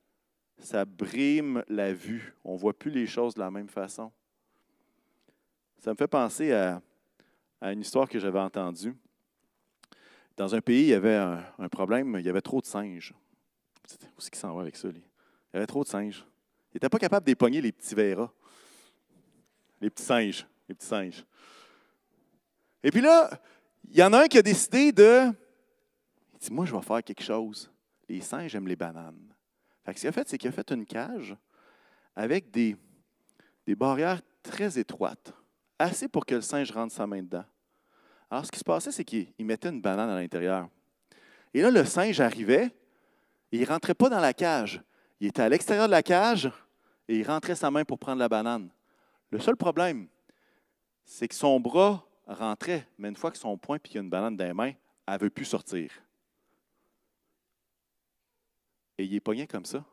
[0.58, 2.36] ça brime la vue.
[2.44, 4.12] On ne voit plus les choses de la même façon.
[5.80, 6.80] Ça me fait penser à,
[7.62, 8.94] une histoire que j'avais entendue.
[10.36, 13.12] Dans un pays, il y avait un, problème, il y avait trop de singes.
[13.90, 14.90] Où est-ce s'en va avec ça?
[14.90, 14.94] Il
[15.54, 16.24] y avait trop de singes.
[16.70, 18.30] Il n'était pas capable d'épogner les petits verras,
[19.80, 21.24] les petits singes les petits singes.
[22.82, 23.30] Et puis là,
[23.90, 25.30] il y en a un qui a décidé de.
[26.32, 27.70] Il dit Moi, je vais faire quelque chose.
[28.08, 29.34] les singes aiment les bananes.
[29.84, 31.36] Fait que ce qu'il a fait, c'est qu'il a fait une cage
[32.14, 32.76] avec des,
[33.66, 35.32] des barrières très étroites,
[35.78, 37.44] assez pour que le singe rentre sa main dedans.
[38.30, 40.68] Alors, ce qui se passait, c'est qu'il mettait une banane à l'intérieur.
[41.52, 42.74] Et là, le singe arrivait
[43.50, 44.82] et il ne rentrait pas dans la cage.
[45.20, 46.50] Il était à l'extérieur de la cage
[47.08, 48.70] et il rentrait sa main pour prendre la banane.
[49.30, 50.08] Le seul problème,
[51.04, 54.44] c'est que son bras rentrait, mais une fois que son poing a une banane dans
[54.44, 54.72] les mains,
[55.06, 55.90] elle ne veut plus sortir.
[58.98, 59.84] Et il est pogné comme ça.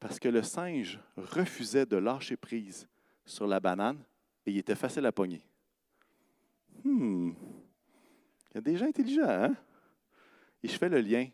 [0.00, 2.88] Parce que le singe refusait de lâcher prise
[3.24, 4.02] sur la banane
[4.46, 5.42] et il était facile à pogner.
[6.84, 7.32] Hmm.
[8.50, 9.56] Il y a des gens intelligents, hein?
[10.62, 11.28] Et je fais le lien.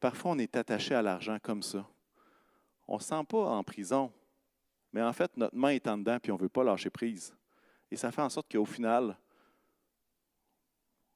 [0.00, 1.86] Parfois, on est attaché à l'argent comme ça.
[2.86, 4.12] On ne se sent pas en prison,
[4.92, 7.34] mais en fait, notre main est en dedans puis on ne veut pas lâcher prise.
[7.90, 9.16] Et ça fait en sorte qu'au final,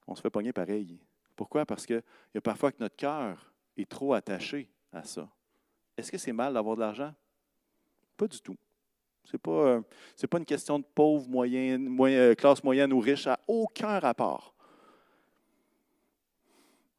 [0.06, 0.98] on se fait pogner pareil.
[1.36, 1.64] Pourquoi?
[1.64, 2.02] Parce qu'il
[2.34, 5.28] y a parfois que notre cœur est trop attaché à ça.
[5.96, 7.14] Est-ce que c'est mal d'avoir de l'argent?
[8.16, 8.56] Pas du tout.
[9.24, 9.82] Ce n'est pas, euh,
[10.28, 14.54] pas une question de pauvre, moyenne, euh, classe moyenne ou riche, à aucun rapport.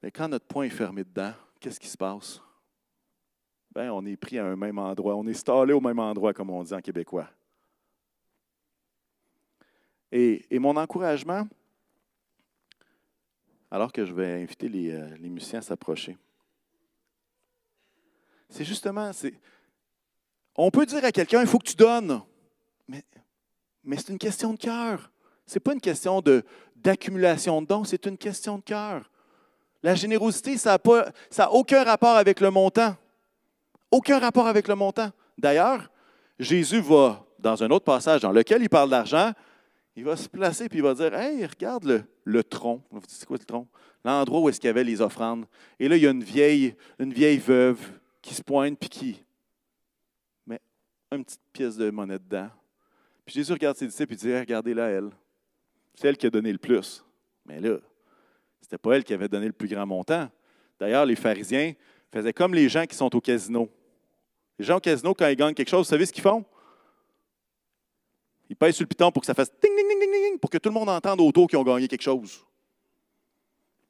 [0.01, 2.41] Mais quand notre poing est fermé dedans, qu'est-ce qui se passe?
[3.73, 6.49] Ben, on est pris à un même endroit, on est stallé au même endroit, comme
[6.49, 7.29] on dit en québécois.
[10.11, 11.47] Et, mon encouragement,
[13.69, 16.17] alors que je vais inviter les, euh, les musiciens à s'approcher,
[18.49, 19.33] c'est justement, c'est,
[20.55, 22.21] on peut dire à quelqu'un, il faut que tu donnes,
[22.87, 23.03] mais,
[23.83, 25.11] mais c'est une question de cœur.
[25.45, 26.43] Ce n'est pas une question de,
[26.75, 29.09] d'accumulation de dons, c'est une question de cœur.
[29.83, 30.77] La générosité, ça
[31.37, 32.95] n'a aucun rapport avec le montant.
[33.89, 35.09] Aucun rapport avec le montant.
[35.37, 35.89] D'ailleurs,
[36.39, 39.31] Jésus va, dans un autre passage dans lequel il parle d'argent,
[40.01, 42.81] il va se placer et il va dire Hey, regarde le, le tronc.
[43.07, 43.67] C'est quoi le tronc?
[44.03, 45.45] L'endroit où est-ce qu'il y avait les offrandes.
[45.79, 47.77] Et là, il y a une vieille, une vieille veuve
[48.19, 49.23] qui se pointe puis qui
[50.47, 50.59] met
[51.11, 52.49] une petite pièce de monnaie dedans.
[53.23, 55.11] Puis Jésus regarde ses disciples et dit Regardez-la, elle.
[55.93, 57.05] C'est elle qui a donné le plus.
[57.45, 57.77] Mais là,
[58.59, 60.27] ce n'était pas elle qui avait donné le plus grand montant.
[60.79, 61.73] D'ailleurs, les pharisiens
[62.11, 63.69] faisaient comme les gens qui sont au casino.
[64.57, 66.43] Les gens au casino, quand ils gagnent quelque chose, vous savez ce qu'ils font?
[68.51, 70.49] Ils pèsent sur le piton pour que ça fasse ding, ding, ding, ding, ding, pour
[70.49, 72.45] que tout le monde entende autour qu'ils ont gagné quelque chose.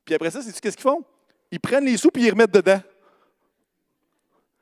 [0.05, 1.03] Puis après ça, c'est qu'est-ce qu'ils font?
[1.49, 2.79] Ils prennent les sous et ils remettent dedans.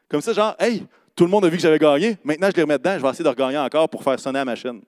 [0.08, 2.62] Comme ça, genre, hey, tout le monde a vu que j'avais gagné, maintenant je les
[2.62, 4.82] remets dedans, je vais essayer de regagner encore pour faire sonner la machine.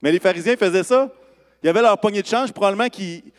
[0.00, 1.12] Mais les pharisiens faisaient ça.
[1.60, 3.32] Ils avaient leur poignée de change, probablement qu'ils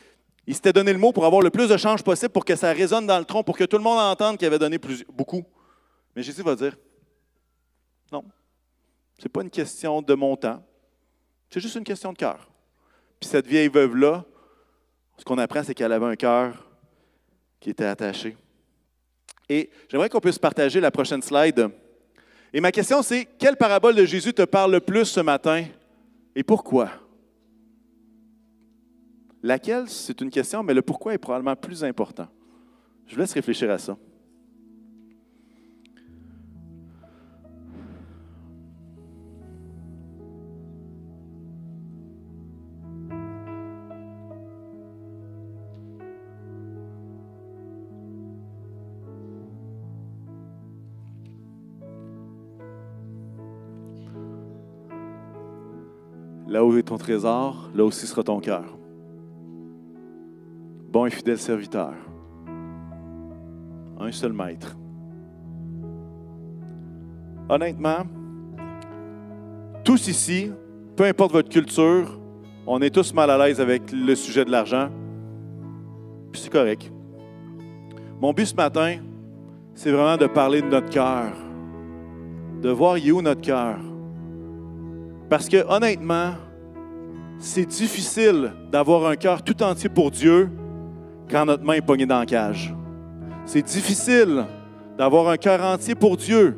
[0.49, 3.07] s'étaient donné le mot pour avoir le plus de change possible pour que ça résonne
[3.07, 5.45] dans le tronc, pour que tout le monde entende qu'ils avaient donné plus, beaucoup.
[6.18, 6.76] Mais Jésus va dire
[9.18, 10.63] ce n'est pas une question de montant,
[11.49, 12.49] c'est juste une question de cœur.
[13.20, 14.26] Puis cette vieille veuve-là,
[15.18, 16.68] ce qu'on apprend, c'est qu'elle avait un cœur
[17.59, 18.36] qui était attaché.
[19.47, 21.70] Et j'aimerais qu'on puisse partager la prochaine slide.
[22.51, 25.66] Et ma question, c'est quelle parabole de Jésus te parle le plus ce matin
[26.36, 26.91] et pourquoi?
[29.41, 32.28] Laquelle, c'est une question, mais le pourquoi est probablement plus important.
[33.05, 33.95] Je vous laisse réfléchir à ça.
[56.48, 58.66] Là où est ton trésor, là aussi sera ton cœur.
[60.91, 61.93] Bon et fidèle serviteur.
[64.00, 64.78] Un seul maître.
[67.50, 68.04] Honnêtement,
[69.84, 70.52] tous ici,
[70.96, 72.20] peu importe votre culture,
[72.68, 74.89] on est tous mal à l'aise avec le sujet de l'argent.
[76.34, 76.91] C'est correct.
[78.22, 78.98] Mon but ce matin,
[79.74, 81.34] c'est vraiment de parler de notre cœur,
[82.62, 83.78] de voir où notre cœur.
[85.30, 86.34] Parce que honnêtement,
[87.39, 90.49] c'est difficile d'avoir un cœur tout entier pour Dieu
[91.30, 92.73] quand notre main est pognée dans la cage.
[93.45, 94.45] C'est difficile
[94.97, 96.57] d'avoir un cœur entier pour Dieu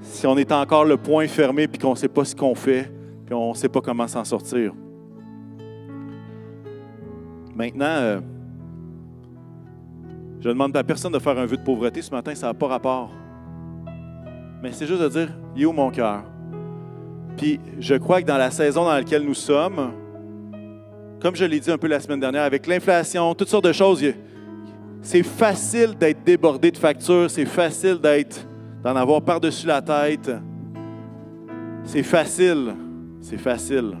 [0.00, 2.92] si on est encore le poing fermé et qu'on ne sait pas ce qu'on fait
[3.28, 4.72] et on ne sait pas comment s'en sortir.
[7.54, 8.20] Maintenant, euh,
[10.40, 12.54] je ne demande à personne de faire un vœu de pauvreté ce matin, ça n'a
[12.54, 13.10] pas rapport.
[14.62, 16.22] Mais c'est juste de dire, il est où mon cœur?
[17.36, 19.92] Puis je crois que dans la saison dans laquelle nous sommes,
[21.20, 24.04] comme je l'ai dit un peu la semaine dernière, avec l'inflation, toutes sortes de choses,
[25.02, 28.46] c'est facile d'être débordé de factures, c'est facile d'être,
[28.82, 30.30] d'en avoir par-dessus la tête.
[31.84, 32.74] C'est facile,
[33.20, 33.96] c'est facile.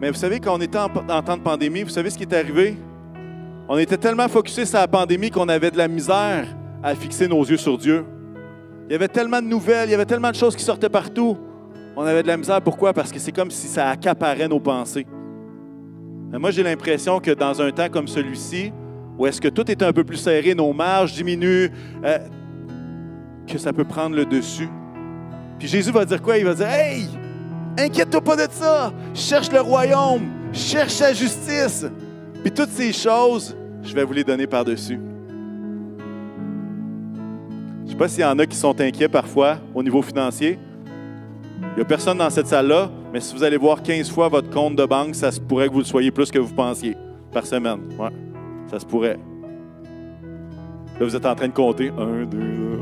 [0.00, 2.24] Mais vous savez, quand on était en, en temps de pandémie, vous savez ce qui
[2.24, 2.76] est arrivé?
[3.68, 6.46] On était tellement focusés sur la pandémie qu'on avait de la misère
[6.82, 8.04] à fixer nos yeux sur Dieu.
[8.92, 11.38] Il y avait tellement de nouvelles, il y avait tellement de choses qui sortaient partout.
[11.96, 12.60] On avait de la misère.
[12.60, 12.92] Pourquoi?
[12.92, 15.06] Parce que c'est comme si ça accaparait nos pensées.
[16.30, 18.70] Moi, j'ai l'impression que dans un temps comme celui-ci,
[19.16, 21.70] où est-ce que tout est un peu plus serré, nos marges diminuent,
[22.04, 22.18] euh,
[23.46, 24.68] que ça peut prendre le dessus.
[25.58, 26.36] Puis Jésus va dire quoi?
[26.36, 27.08] Il va dire Hey,
[27.78, 28.92] inquiète-toi pas de ça.
[29.14, 31.86] Cherche le royaume, cherche la justice.
[32.42, 35.00] Puis toutes ces choses, je vais vous les donner par-dessus.
[37.82, 40.58] Je ne sais pas s'il y en a qui sont inquiets parfois au niveau financier.
[41.60, 44.50] Il n'y a personne dans cette salle-là, mais si vous allez voir 15 fois votre
[44.50, 46.96] compte de banque, ça se pourrait que vous le soyez plus que vous pensiez
[47.32, 47.80] par semaine.
[47.98, 48.10] Ouais,
[48.70, 49.18] ça se pourrait.
[51.00, 51.90] Là, vous êtes en train de compter.
[51.98, 52.78] Un, deux.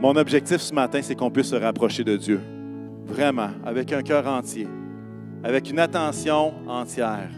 [0.00, 2.40] Mon objectif ce matin, c'est qu'on puisse se rapprocher de Dieu.
[3.06, 4.68] Vraiment, avec un cœur entier,
[5.42, 7.30] avec une attention entière.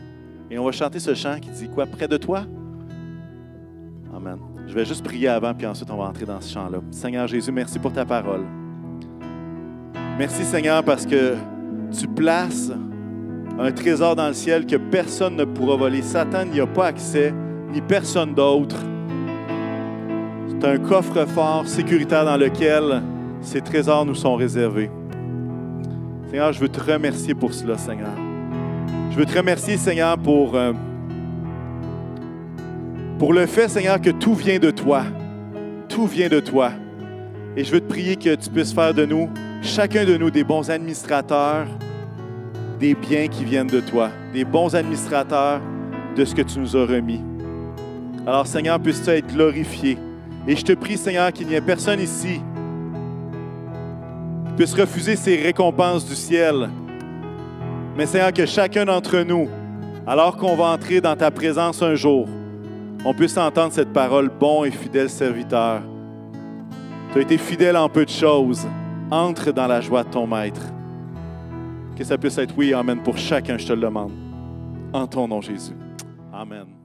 [0.50, 1.86] Et on va chanter ce chant qui dit quoi?
[1.86, 2.44] Près de toi?
[4.14, 4.38] Amen.
[4.66, 6.78] Je vais juste prier avant, puis ensuite on va entrer dans ce chant-là.
[6.90, 8.44] Seigneur Jésus, merci pour ta parole.
[10.18, 11.36] Merci Seigneur parce que
[11.98, 12.72] tu places
[13.58, 16.02] un trésor dans le ciel que personne ne pourra voler.
[16.02, 17.32] Satan n'y a pas accès,
[17.72, 18.76] ni personne d'autre.
[20.48, 23.02] C'est un coffre-fort sécuritaire dans lequel
[23.40, 24.90] ces trésors nous sont réservés.
[26.28, 28.29] Seigneur, je veux te remercier pour cela, Seigneur.
[29.10, 30.72] Je veux te remercier, Seigneur, pour, euh,
[33.18, 35.04] pour le fait, Seigneur, que tout vient de toi.
[35.88, 36.70] Tout vient de toi.
[37.56, 39.28] Et je veux te prier que tu puisses faire de nous,
[39.62, 41.66] chacun de nous, des bons administrateurs
[42.80, 45.60] des biens qui viennent de toi, des bons administrateurs
[46.16, 47.20] de ce que tu nous as remis.
[48.26, 49.98] Alors, Seigneur, puisses-tu être glorifié.
[50.48, 52.40] Et je te prie, Seigneur, qu'il n'y ait personne ici
[54.46, 56.70] qui puisse refuser ces récompenses du ciel.
[57.96, 59.48] Mais Seigneur, que chacun d'entre nous,
[60.06, 62.28] alors qu'on va entrer dans ta présence un jour,
[63.04, 65.82] on puisse entendre cette parole, bon et fidèle serviteur.
[67.12, 68.66] Tu as été fidèle en peu de choses.
[69.10, 70.62] Entre dans la joie de ton maître.
[71.96, 74.12] Que ça puisse être oui, Amen, pour chacun, je te le demande.
[74.92, 75.74] En ton nom, Jésus.
[76.32, 76.79] Amen.